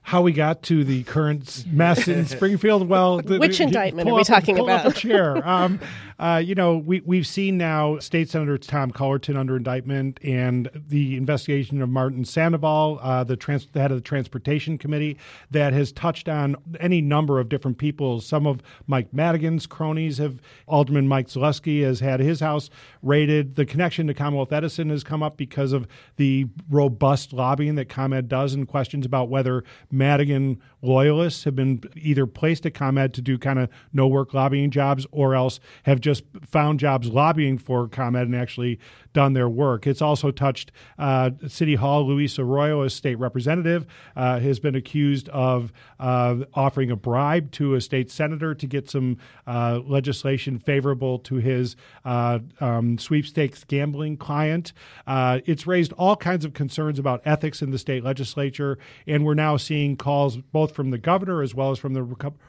how 0.03 0.21
we 0.21 0.33
got 0.33 0.61
to 0.63 0.83
the 0.83 1.03
current 1.03 1.65
mess 1.71 2.07
in 2.09 2.25
Springfield. 2.25 2.87
Well, 2.87 3.21
the, 3.21 3.39
which 3.39 3.59
indictment 3.59 4.07
are 4.09 4.13
we 4.13 4.23
talking 4.23 4.57
pull 4.57 4.65
about? 4.65 4.85
Up 4.85 4.95
a 4.95 4.95
chair. 4.95 5.47
Um, 5.53 5.79
uh, 6.23 6.37
you 6.37 6.55
know, 6.55 6.77
we 6.77 7.01
we've 7.01 7.27
seen 7.27 7.57
now 7.57 7.99
State 7.99 8.29
Senator 8.29 8.57
Tom 8.57 8.91
Cullerton 8.91 9.35
under 9.35 9.57
indictment, 9.57 10.21
and 10.23 10.69
the 10.73 11.17
investigation 11.17 11.81
of 11.81 11.89
Martin 11.89 12.23
Sandoval, 12.23 12.97
uh, 13.01 13.25
the, 13.25 13.35
trans- 13.35 13.67
the 13.73 13.81
head 13.81 13.91
of 13.91 13.97
the 13.97 14.01
Transportation 14.01 14.77
Committee, 14.77 15.17
that 15.51 15.73
has 15.73 15.91
touched 15.91 16.29
on 16.29 16.55
any 16.79 17.01
number 17.01 17.41
of 17.41 17.49
different 17.49 17.77
people. 17.77 18.21
Some 18.21 18.47
of 18.47 18.63
Mike 18.87 19.13
Madigan's 19.13 19.67
cronies 19.67 20.17
have. 20.19 20.39
Alderman 20.65 21.09
Mike 21.09 21.27
Zalewski 21.27 21.83
has 21.83 21.99
had 21.99 22.21
his 22.21 22.39
house 22.39 22.69
raided. 23.01 23.57
The 23.57 23.65
connection 23.65 24.07
to 24.07 24.13
Commonwealth 24.13 24.53
Edison 24.53 24.91
has 24.91 25.03
come 25.03 25.21
up 25.21 25.35
because 25.35 25.73
of 25.73 25.87
the 26.15 26.47
robust 26.69 27.33
lobbying 27.33 27.75
that 27.75 27.89
ComEd 27.89 28.29
does, 28.29 28.53
and 28.53 28.65
questions 28.65 29.05
about 29.05 29.27
whether 29.27 29.65
Madigan 29.91 30.61
loyalists 30.83 31.45
have 31.45 31.55
been 31.55 31.81
either 31.95 32.27
placed 32.27 32.65
at 32.65 32.73
ComEd 32.73 33.13
to 33.13 33.21
do 33.21 33.37
kind 33.37 33.57
of 33.57 33.69
no 33.93 34.07
work 34.07 34.33
lobbying 34.33 34.69
jobs 34.69 35.07
or 35.11 35.33
else 35.33 35.59
have 35.83 35.99
just 35.99 36.23
found 36.45 36.79
jobs 36.79 37.07
lobbying 37.07 37.57
for 37.57 37.87
ComEd 37.87 38.27
and 38.27 38.35
actually 38.35 38.79
done 39.13 39.33
their 39.33 39.49
work. 39.49 39.87
It's 39.87 40.01
also 40.01 40.31
touched 40.31 40.71
uh, 40.97 41.31
City 41.47 41.75
Hall. 41.75 42.05
Luis 42.05 42.37
Arroyo, 42.37 42.81
a 42.81 42.89
state 42.89 43.15
representative, 43.15 43.85
uh, 44.15 44.39
has 44.39 44.59
been 44.59 44.75
accused 44.75 45.29
of 45.29 45.71
offering 45.99 46.91
a 46.91 46.95
bribe 46.95 47.51
to 47.51 47.75
a 47.75 47.81
state 47.81 48.11
senator 48.11 48.53
to 48.53 48.67
get 48.67 48.89
some 48.89 49.17
uh, 49.47 49.79
legislation 49.85 50.59
favorable 50.59 51.19
to 51.19 51.35
his 51.35 51.75
uh, 52.03 52.39
um, 52.59 52.97
sweepstakes 52.97 53.63
gambling 53.63 54.17
client. 54.17 54.73
Uh, 55.07 55.39
it's 55.45 55.65
raised 55.65 55.93
all 55.93 56.15
kinds 56.15 56.43
of 56.43 56.53
concerns 56.53 56.99
about 56.99 57.21
ethics 57.25 57.61
in 57.61 57.71
the 57.71 57.77
state 57.77 58.03
legislature, 58.03 58.77
and 59.07 59.23
we're 59.23 59.33
now 59.33 59.55
seeing 59.55 59.95
calls 59.95 60.37
both 60.37 60.73
from 60.73 60.89
the 60.89 60.97
governor 60.97 61.41
as 61.41 61.55
well 61.55 61.71
as 61.71 61.79
from 61.79 61.93
the 61.93 62.03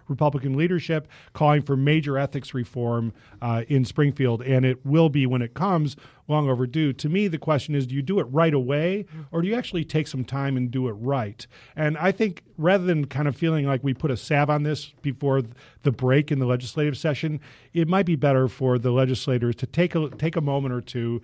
Republican 0.08 0.56
leadership, 0.56 1.06
calling 1.32 1.62
for 1.62 1.76
major 1.76 2.18
ethics 2.18 2.54
reform 2.54 3.12
in 3.68 3.84
Springfield. 3.84 4.42
And 4.42 4.64
it 4.64 4.84
will 4.84 5.08
be, 5.08 5.26
when 5.26 5.42
it 5.42 5.54
comes, 5.54 5.96
long 6.28 6.48
overdue. 6.54 6.92
To 6.92 7.08
me, 7.08 7.26
the 7.26 7.38
question 7.38 7.74
is 7.74 7.86
do 7.86 7.94
you 7.96 8.02
do 8.02 8.20
it 8.20 8.24
right 8.24 8.54
away 8.54 9.06
or 9.32 9.42
do 9.42 9.48
you 9.48 9.56
actually 9.56 9.84
take 9.84 10.06
some 10.06 10.24
time 10.24 10.56
and 10.56 10.70
do 10.70 10.86
it 10.88 10.92
right? 10.92 11.44
And 11.74 11.98
I 11.98 12.12
think 12.12 12.44
rather 12.56 12.84
than 12.84 13.06
kind 13.06 13.26
of 13.26 13.34
feeling 13.34 13.66
like 13.66 13.82
we 13.82 13.92
put 13.92 14.12
a 14.12 14.16
salve 14.16 14.50
on 14.50 14.62
this 14.62 14.94
before 15.02 15.42
the 15.82 15.90
break 15.90 16.30
in 16.30 16.38
the 16.38 16.46
legislative 16.46 16.96
session, 16.96 17.40
it 17.72 17.88
might 17.88 18.06
be 18.06 18.14
better 18.14 18.46
for 18.46 18.78
the 18.78 18.92
legislators 18.92 19.56
to 19.56 19.66
take 19.66 19.96
a, 19.96 20.08
take 20.10 20.36
a 20.36 20.40
moment 20.40 20.72
or 20.72 20.80
two 20.80 21.20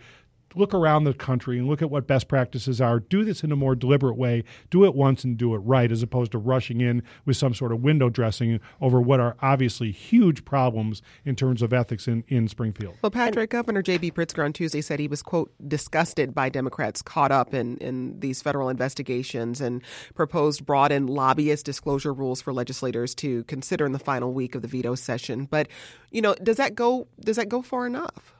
look 0.54 0.74
around 0.74 1.04
the 1.04 1.14
country 1.14 1.58
and 1.58 1.68
look 1.68 1.82
at 1.82 1.90
what 1.90 2.06
best 2.06 2.28
practices 2.28 2.80
are. 2.80 3.00
Do 3.00 3.24
this 3.24 3.42
in 3.44 3.52
a 3.52 3.56
more 3.56 3.74
deliberate 3.74 4.16
way. 4.16 4.44
Do 4.70 4.84
it 4.84 4.94
once 4.94 5.24
and 5.24 5.36
do 5.36 5.54
it 5.54 5.58
right, 5.58 5.90
as 5.90 6.02
opposed 6.02 6.32
to 6.32 6.38
rushing 6.38 6.80
in 6.80 7.02
with 7.24 7.36
some 7.36 7.54
sort 7.54 7.72
of 7.72 7.82
window 7.82 8.08
dressing 8.08 8.60
over 8.80 9.00
what 9.00 9.20
are 9.20 9.36
obviously 9.40 9.92
huge 9.92 10.44
problems 10.44 11.02
in 11.24 11.36
terms 11.36 11.62
of 11.62 11.72
ethics 11.72 12.08
in, 12.08 12.24
in 12.28 12.48
Springfield. 12.48 12.96
Well, 13.02 13.10
Patrick, 13.10 13.50
Governor 13.50 13.82
J.B. 13.82 14.12
Pritzker 14.12 14.44
on 14.44 14.52
Tuesday 14.52 14.80
said 14.80 15.00
he 15.00 15.08
was, 15.08 15.22
quote, 15.22 15.52
disgusted 15.66 16.34
by 16.34 16.48
Democrats 16.48 17.02
caught 17.02 17.32
up 17.32 17.54
in, 17.54 17.76
in 17.78 18.18
these 18.20 18.42
federal 18.42 18.68
investigations 18.68 19.60
and 19.60 19.82
proposed 20.14 20.66
broadened 20.66 21.10
lobbyist 21.10 21.64
disclosure 21.64 22.12
rules 22.12 22.40
for 22.40 22.52
legislators 22.52 23.14
to 23.16 23.44
consider 23.44 23.86
in 23.86 23.92
the 23.92 23.98
final 23.98 24.32
week 24.32 24.54
of 24.54 24.62
the 24.62 24.68
veto 24.68 24.94
session. 24.94 25.46
But, 25.50 25.68
you 26.10 26.22
know, 26.22 26.34
does 26.42 26.56
that 26.56 26.74
go 26.74 27.06
does 27.20 27.36
that 27.36 27.48
go 27.48 27.62
far 27.62 27.86
enough? 27.86 28.34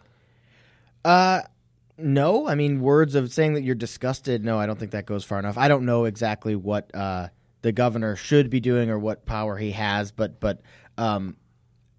Uh 1.05 1.43
no, 2.03 2.49
I 2.49 2.55
mean 2.55 2.81
words 2.81 3.15
of 3.15 3.33
saying 3.33 3.55
that 3.55 3.63
you're 3.63 3.75
disgusted. 3.75 4.45
No, 4.45 4.59
I 4.59 4.67
don't 4.67 4.79
think 4.79 4.93
that 4.93 5.07
goes 5.07 5.25
far 5.25 5.39
enough. 5.39 5.59
I 5.59 5.69
don't 5.69 5.85
know 5.85 6.05
exactly 6.05 6.57
what 6.57 6.95
uh, 6.95 7.29
the 7.63 7.73
governor 7.73 8.17
should 8.17 8.51
be 8.51 8.61
doing 8.61 8.91
or 8.91 8.99
what 8.99 9.27
power 9.27 9.57
he 9.57 9.73
has, 9.73 10.13
but 10.13 10.41
but 10.41 10.61
um, 10.99 11.37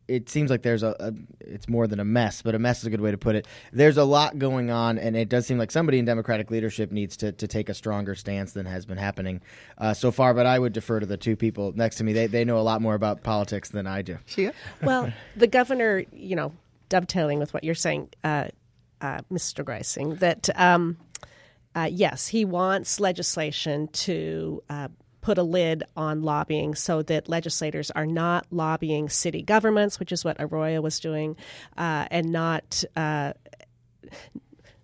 it 0.07 0.27
seems 0.27 0.49
like 0.51 0.61
there's 0.61 0.83
a, 0.83 0.93
a, 0.99 1.13
it's 1.39 1.69
more 1.69 1.87
than 1.87 1.99
a 1.99 2.05
mess, 2.05 2.41
but 2.41 2.53
a 2.53 2.59
mess 2.59 2.79
is 2.79 2.85
a 2.85 2.89
good 2.89 2.99
way 2.99 3.11
to 3.11 3.17
put 3.17 3.35
it. 3.35 3.47
There's 3.71 3.97
a 3.97 4.03
lot 4.03 4.37
going 4.37 4.69
on, 4.69 4.97
and 4.97 5.15
it 5.15 5.29
does 5.29 5.47
seem 5.47 5.57
like 5.57 5.71
somebody 5.71 5.99
in 5.99 6.05
Democratic 6.05 6.51
leadership 6.51 6.91
needs 6.91 7.15
to, 7.17 7.31
to 7.31 7.47
take 7.47 7.69
a 7.69 7.73
stronger 7.73 8.13
stance 8.13 8.51
than 8.51 8.65
has 8.65 8.85
been 8.85 8.97
happening 8.97 9.41
uh, 9.77 9.93
so 9.93 10.11
far. 10.11 10.33
But 10.33 10.45
I 10.45 10.59
would 10.59 10.73
defer 10.73 10.99
to 10.99 11.05
the 11.05 11.17
two 11.17 11.37
people 11.37 11.71
next 11.75 11.95
to 11.97 12.03
me. 12.03 12.11
They 12.11 12.27
they 12.27 12.43
know 12.43 12.57
a 12.57 12.61
lot 12.61 12.81
more 12.81 12.95
about 12.95 13.23
politics 13.23 13.69
than 13.69 13.87
I 13.87 14.01
do. 14.01 14.17
Shia? 14.27 14.53
Well, 14.83 15.13
the 15.37 15.47
governor, 15.47 16.03
you 16.11 16.35
know, 16.35 16.51
dovetailing 16.89 17.39
with 17.39 17.53
what 17.53 17.63
you're 17.63 17.73
saying, 17.73 18.09
uh, 18.23 18.49
uh, 19.01 19.19
Mr. 19.31 19.63
Greising, 19.63 20.19
that 20.19 20.49
um, 20.55 20.97
uh, 21.75 21.89
yes, 21.91 22.27
he 22.27 22.45
wants 22.45 22.99
legislation 22.99 23.87
to 23.89 24.63
uh, 24.69 24.87
put 25.21 25.37
a 25.37 25.43
lid 25.43 25.83
on 25.95 26.21
lobbying 26.23 26.75
so 26.75 27.01
that 27.03 27.29
legislators 27.29 27.91
are 27.91 28.05
not 28.05 28.45
lobbying 28.51 29.07
city 29.09 29.41
governments, 29.41 29.99
which 29.99 30.11
is 30.11 30.25
what 30.25 30.35
Arroyo 30.39 30.81
was 30.81 30.99
doing, 30.99 31.35
uh, 31.77 32.07
and 32.11 32.31
not 32.31 32.83
uh, 32.95 33.33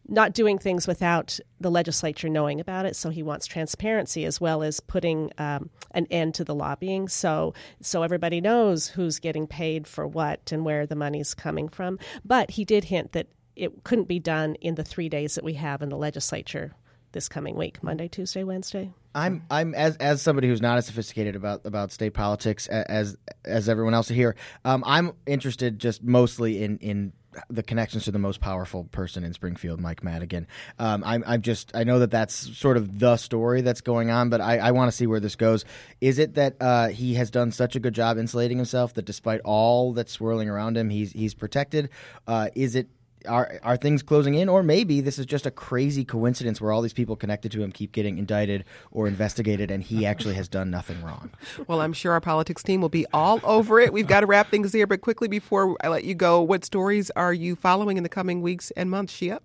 not 0.07 0.33
doing 0.33 0.57
things 0.57 0.87
without 0.87 1.37
the 1.59 1.69
legislature 1.69 2.29
knowing 2.29 2.61
about 2.61 2.85
it. 2.85 2.95
So 2.95 3.09
he 3.09 3.23
wants 3.23 3.45
transparency 3.45 4.23
as 4.23 4.39
well 4.39 4.63
as 4.63 4.79
putting 4.79 5.31
um, 5.37 5.69
an 5.91 6.07
end 6.09 6.35
to 6.35 6.45
the 6.45 6.55
lobbying. 6.55 7.09
So 7.09 7.53
so 7.81 8.03
everybody 8.03 8.39
knows 8.39 8.87
who's 8.87 9.19
getting 9.19 9.47
paid 9.47 9.87
for 9.87 10.07
what 10.07 10.51
and 10.51 10.63
where 10.63 10.85
the 10.85 10.95
money's 10.95 11.33
coming 11.33 11.67
from. 11.67 11.99
But 12.23 12.51
he 12.51 12.63
did 12.63 12.85
hint 12.85 13.11
that 13.13 13.27
it 13.57 13.83
couldn't 13.83 14.07
be 14.07 14.19
done 14.19 14.55
in 14.55 14.75
the 14.75 14.83
three 14.83 15.09
days 15.09 15.35
that 15.35 15.43
we 15.43 15.53
have 15.53 15.81
in 15.81 15.89
the 15.89 15.97
legislature 15.97 16.73
this 17.11 17.27
coming 17.27 17.55
week 17.55 17.81
Monday, 17.81 18.07
Tuesday, 18.07 18.43
Wednesday. 18.43 18.91
I'm 19.15 19.43
I'm 19.49 19.73
as 19.73 19.97
as 19.97 20.21
somebody 20.21 20.47
who's 20.47 20.61
not 20.61 20.77
as 20.77 20.85
sophisticated 20.85 21.35
about 21.35 21.65
about 21.65 21.91
state 21.91 22.13
politics 22.13 22.67
as 22.67 23.17
as 23.43 23.67
everyone 23.67 23.93
else 23.93 24.07
here. 24.07 24.35
Um, 24.63 24.83
I'm 24.85 25.13
interested 25.25 25.79
just 25.79 26.03
mostly 26.03 26.63
in 26.63 26.77
in 26.77 27.13
the 27.49 27.63
connections 27.63 28.05
to 28.05 28.11
the 28.11 28.19
most 28.19 28.41
powerful 28.41 28.85
person 28.85 29.23
in 29.23 29.33
Springfield, 29.33 29.79
Mike 29.79 30.03
Madigan. 30.03 30.47
Um, 30.79 31.03
I'm, 31.05 31.23
I'm 31.27 31.41
just 31.41 31.71
I 31.75 31.83
know 31.83 31.99
that 31.99 32.11
that's 32.11 32.57
sort 32.57 32.77
of 32.77 32.99
the 32.99 33.17
story 33.17 33.61
that's 33.61 33.81
going 33.81 34.09
on, 34.09 34.29
but 34.29 34.41
I, 34.41 34.57
I 34.57 34.71
want 34.71 34.91
to 34.91 34.95
see 34.95 35.07
where 35.07 35.19
this 35.19 35.35
goes. 35.35 35.65
Is 36.01 36.19
it 36.19 36.35
that 36.35 36.55
uh, 36.59 36.87
he 36.89 37.15
has 37.15 37.29
done 37.29 37.51
such 37.51 37.75
a 37.75 37.79
good 37.79 37.93
job 37.93 38.17
insulating 38.17 38.57
himself 38.57 38.93
that 38.95 39.05
despite 39.05 39.41
all 39.41 39.93
that's 39.93 40.11
swirling 40.11 40.49
around 40.49 40.77
him, 40.77 40.89
he's 40.89 41.11
he's 41.11 41.33
protected? 41.33 41.89
Uh, 42.27 42.49
is 42.55 42.75
it 42.75 42.87
are 43.27 43.59
are 43.63 43.77
things 43.77 44.01
closing 44.03 44.33
in, 44.33 44.49
or 44.49 44.63
maybe 44.63 45.01
this 45.01 45.19
is 45.19 45.25
just 45.25 45.45
a 45.45 45.51
crazy 45.51 46.03
coincidence 46.03 46.59
where 46.59 46.71
all 46.71 46.81
these 46.81 46.93
people 46.93 47.15
connected 47.15 47.51
to 47.51 47.61
him 47.61 47.71
keep 47.71 47.91
getting 47.91 48.17
indicted 48.17 48.65
or 48.91 49.07
investigated, 49.07 49.69
and 49.71 49.83
he 49.83 50.05
actually 50.11 50.35
has 50.35 50.47
done 50.47 50.71
nothing 50.71 51.01
wrong. 51.03 51.29
Well, 51.67 51.81
I'm 51.81 51.93
sure 51.93 52.11
our 52.13 52.21
politics 52.21 52.63
team 52.63 52.81
will 52.81 52.89
be 52.89 53.05
all 53.13 53.39
over 53.43 53.79
it. 53.79 53.93
We've 53.93 54.07
got 54.07 54.21
to 54.21 54.25
wrap 54.25 54.49
things 54.49 54.73
here, 54.73 54.87
but 54.87 55.01
quickly 55.01 55.27
before 55.27 55.75
I 55.81 55.89
let 55.89 56.03
you 56.03 56.15
go, 56.15 56.41
what 56.41 56.65
stories 56.65 57.11
are 57.11 57.33
you 57.33 57.55
following 57.55 57.97
in 57.97 58.03
the 58.03 58.09
coming 58.09 58.41
weeks 58.41 58.71
and 58.71 58.89
months, 58.89 59.13
Shia? 59.13 59.39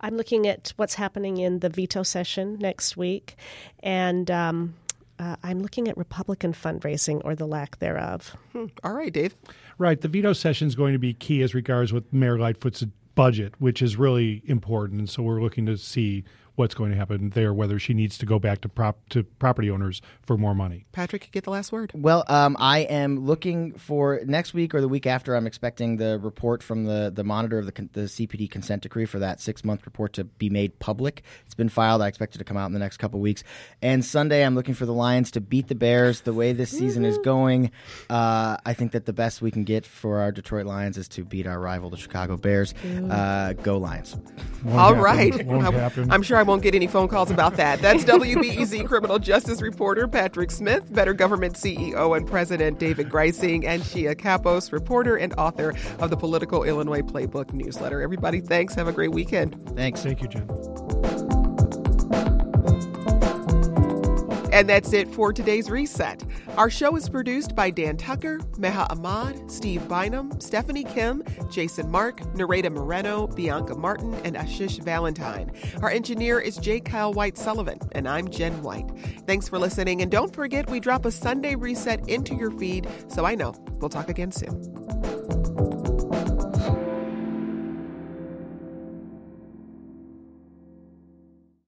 I'm 0.00 0.16
looking 0.16 0.46
at 0.46 0.72
what's 0.76 0.94
happening 0.94 1.38
in 1.38 1.60
the 1.60 1.68
veto 1.68 2.02
session 2.02 2.58
next 2.58 2.96
week, 2.96 3.36
and. 3.82 4.30
Um, 4.30 4.74
uh, 5.18 5.36
I'm 5.42 5.60
looking 5.60 5.88
at 5.88 5.96
Republican 5.96 6.52
fundraising 6.52 7.20
or 7.24 7.34
the 7.34 7.46
lack 7.46 7.78
thereof. 7.78 8.36
Hmm. 8.52 8.66
All 8.84 8.92
right, 8.92 9.12
Dave. 9.12 9.34
Right. 9.76 10.00
The 10.00 10.08
veto 10.08 10.32
session 10.32 10.68
is 10.68 10.74
going 10.74 10.92
to 10.92 10.98
be 10.98 11.12
key 11.12 11.42
as 11.42 11.54
regards 11.54 11.92
what 11.92 12.12
Mayor 12.12 12.38
Lightfoot's 12.38 12.84
budget, 13.18 13.52
which 13.58 13.82
is 13.82 13.96
really 13.96 14.42
important. 14.44 15.00
And 15.00 15.10
so 15.10 15.24
we're 15.24 15.42
looking 15.42 15.66
to 15.66 15.76
see 15.76 16.22
what's 16.58 16.74
going 16.74 16.90
to 16.90 16.96
happen 16.96 17.30
there, 17.30 17.54
whether 17.54 17.78
she 17.78 17.94
needs 17.94 18.18
to 18.18 18.26
go 18.26 18.38
back 18.38 18.60
to 18.62 18.68
prop 18.68 18.98
to 19.10 19.22
property 19.22 19.70
owners 19.70 20.02
for 20.26 20.36
more 20.36 20.54
money. 20.54 20.86
Patrick, 20.92 21.24
you 21.24 21.30
get 21.30 21.44
the 21.44 21.50
last 21.50 21.70
word. 21.70 21.92
Well, 21.94 22.24
um, 22.28 22.56
I 22.58 22.80
am 22.80 23.24
looking 23.24 23.74
for 23.74 24.20
next 24.26 24.54
week 24.54 24.74
or 24.74 24.80
the 24.80 24.88
week 24.88 25.06
after. 25.06 25.36
I'm 25.36 25.46
expecting 25.46 25.96
the 25.96 26.18
report 26.18 26.62
from 26.62 26.84
the 26.84 27.12
the 27.14 27.22
monitor 27.24 27.58
of 27.58 27.66
the 27.66 27.88
the 27.92 28.02
CPD 28.02 28.50
consent 28.50 28.82
decree 28.82 29.04
for 29.04 29.20
that 29.20 29.40
six 29.40 29.64
month 29.64 29.86
report 29.86 30.12
to 30.14 30.24
be 30.24 30.50
made 30.50 30.78
public. 30.80 31.22
It's 31.46 31.54
been 31.54 31.68
filed. 31.68 32.02
I 32.02 32.08
expect 32.08 32.34
it 32.34 32.38
to 32.38 32.44
come 32.44 32.56
out 32.56 32.66
in 32.66 32.72
the 32.72 32.78
next 32.80 32.96
couple 32.96 33.20
weeks. 33.20 33.44
And 33.80 34.04
Sunday, 34.04 34.44
I'm 34.44 34.54
looking 34.56 34.74
for 34.74 34.84
the 34.86 34.92
Lions 34.92 35.30
to 35.32 35.40
beat 35.40 35.68
the 35.68 35.74
Bears. 35.76 36.22
The 36.22 36.32
way 36.32 36.52
this 36.52 36.70
season 36.70 37.04
is 37.04 37.18
going, 37.18 37.70
uh, 38.10 38.56
I 38.66 38.74
think 38.74 38.92
that 38.92 39.06
the 39.06 39.12
best 39.12 39.40
we 39.40 39.50
can 39.50 39.62
get 39.62 39.86
for 39.86 40.18
our 40.18 40.32
Detroit 40.32 40.66
Lions 40.66 40.98
is 40.98 41.06
to 41.08 41.24
beat 41.24 41.46
our 41.46 41.60
rival, 41.60 41.90
the 41.90 41.96
Chicago 41.96 42.36
Bears. 42.36 42.74
Uh, 43.08 43.52
go 43.52 43.78
Lions! 43.78 44.16
Won't 44.64 44.78
All 44.78 44.94
happen. 44.94 45.00
right. 45.02 45.46
Won't 45.46 45.62
happen. 45.62 46.10
I'm 46.10 46.22
sure 46.22 46.36
I 46.36 46.42
won't 46.48 46.62
get 46.62 46.74
any 46.74 46.86
phone 46.86 47.06
calls 47.06 47.30
about 47.30 47.54
that. 47.56 47.80
That's 47.80 48.04
WBEZ 48.04 48.86
criminal 48.86 49.18
justice 49.18 49.62
reporter 49.62 50.08
Patrick 50.08 50.50
Smith, 50.50 50.92
Better 50.92 51.12
Government 51.12 51.54
CEO 51.54 52.16
and 52.16 52.26
President 52.26 52.78
David 52.78 53.10
Greising, 53.10 53.64
and 53.66 53.82
Shia 53.82 54.16
Kapos, 54.16 54.72
reporter 54.72 55.16
and 55.16 55.34
author 55.34 55.74
of 56.00 56.10
the 56.10 56.16
Politico 56.16 56.64
Illinois 56.64 57.02
Playbook 57.02 57.52
newsletter. 57.52 58.00
Everybody, 58.00 58.40
thanks. 58.40 58.74
Have 58.74 58.88
a 58.88 58.92
great 58.92 59.12
weekend. 59.12 59.62
Thanks. 59.76 60.02
Thank 60.02 60.22
you, 60.22 60.28
Jen. 60.28 61.07
And 64.58 64.68
that's 64.68 64.92
it 64.92 65.08
for 65.14 65.32
today's 65.32 65.70
reset. 65.70 66.24
Our 66.56 66.68
show 66.68 66.96
is 66.96 67.08
produced 67.08 67.54
by 67.54 67.70
Dan 67.70 67.96
Tucker, 67.96 68.38
Meha 68.58 68.90
Ahmad, 68.90 69.48
Steve 69.48 69.86
Bynum, 69.86 70.40
Stephanie 70.40 70.82
Kim, 70.82 71.22
Jason 71.48 71.88
Mark, 71.88 72.18
Nereida 72.34 72.68
Moreno, 72.68 73.28
Bianca 73.28 73.76
Martin, 73.76 74.14
and 74.24 74.34
Ashish 74.34 74.82
Valentine. 74.82 75.52
Our 75.80 75.90
engineer 75.90 76.40
is 76.40 76.56
J. 76.56 76.80
Kyle 76.80 77.12
White 77.12 77.38
Sullivan, 77.38 77.78
and 77.92 78.08
I'm 78.08 78.26
Jen 78.26 78.60
White. 78.64 78.90
Thanks 79.28 79.48
for 79.48 79.60
listening, 79.60 80.02
and 80.02 80.10
don't 80.10 80.34
forget 80.34 80.68
we 80.68 80.80
drop 80.80 81.04
a 81.04 81.12
Sunday 81.12 81.54
reset 81.54 82.08
into 82.08 82.34
your 82.34 82.50
feed, 82.50 82.88
so 83.06 83.24
I 83.24 83.36
know 83.36 83.54
we'll 83.78 83.90
talk 83.90 84.08
again 84.08 84.32
soon. 84.32 85.67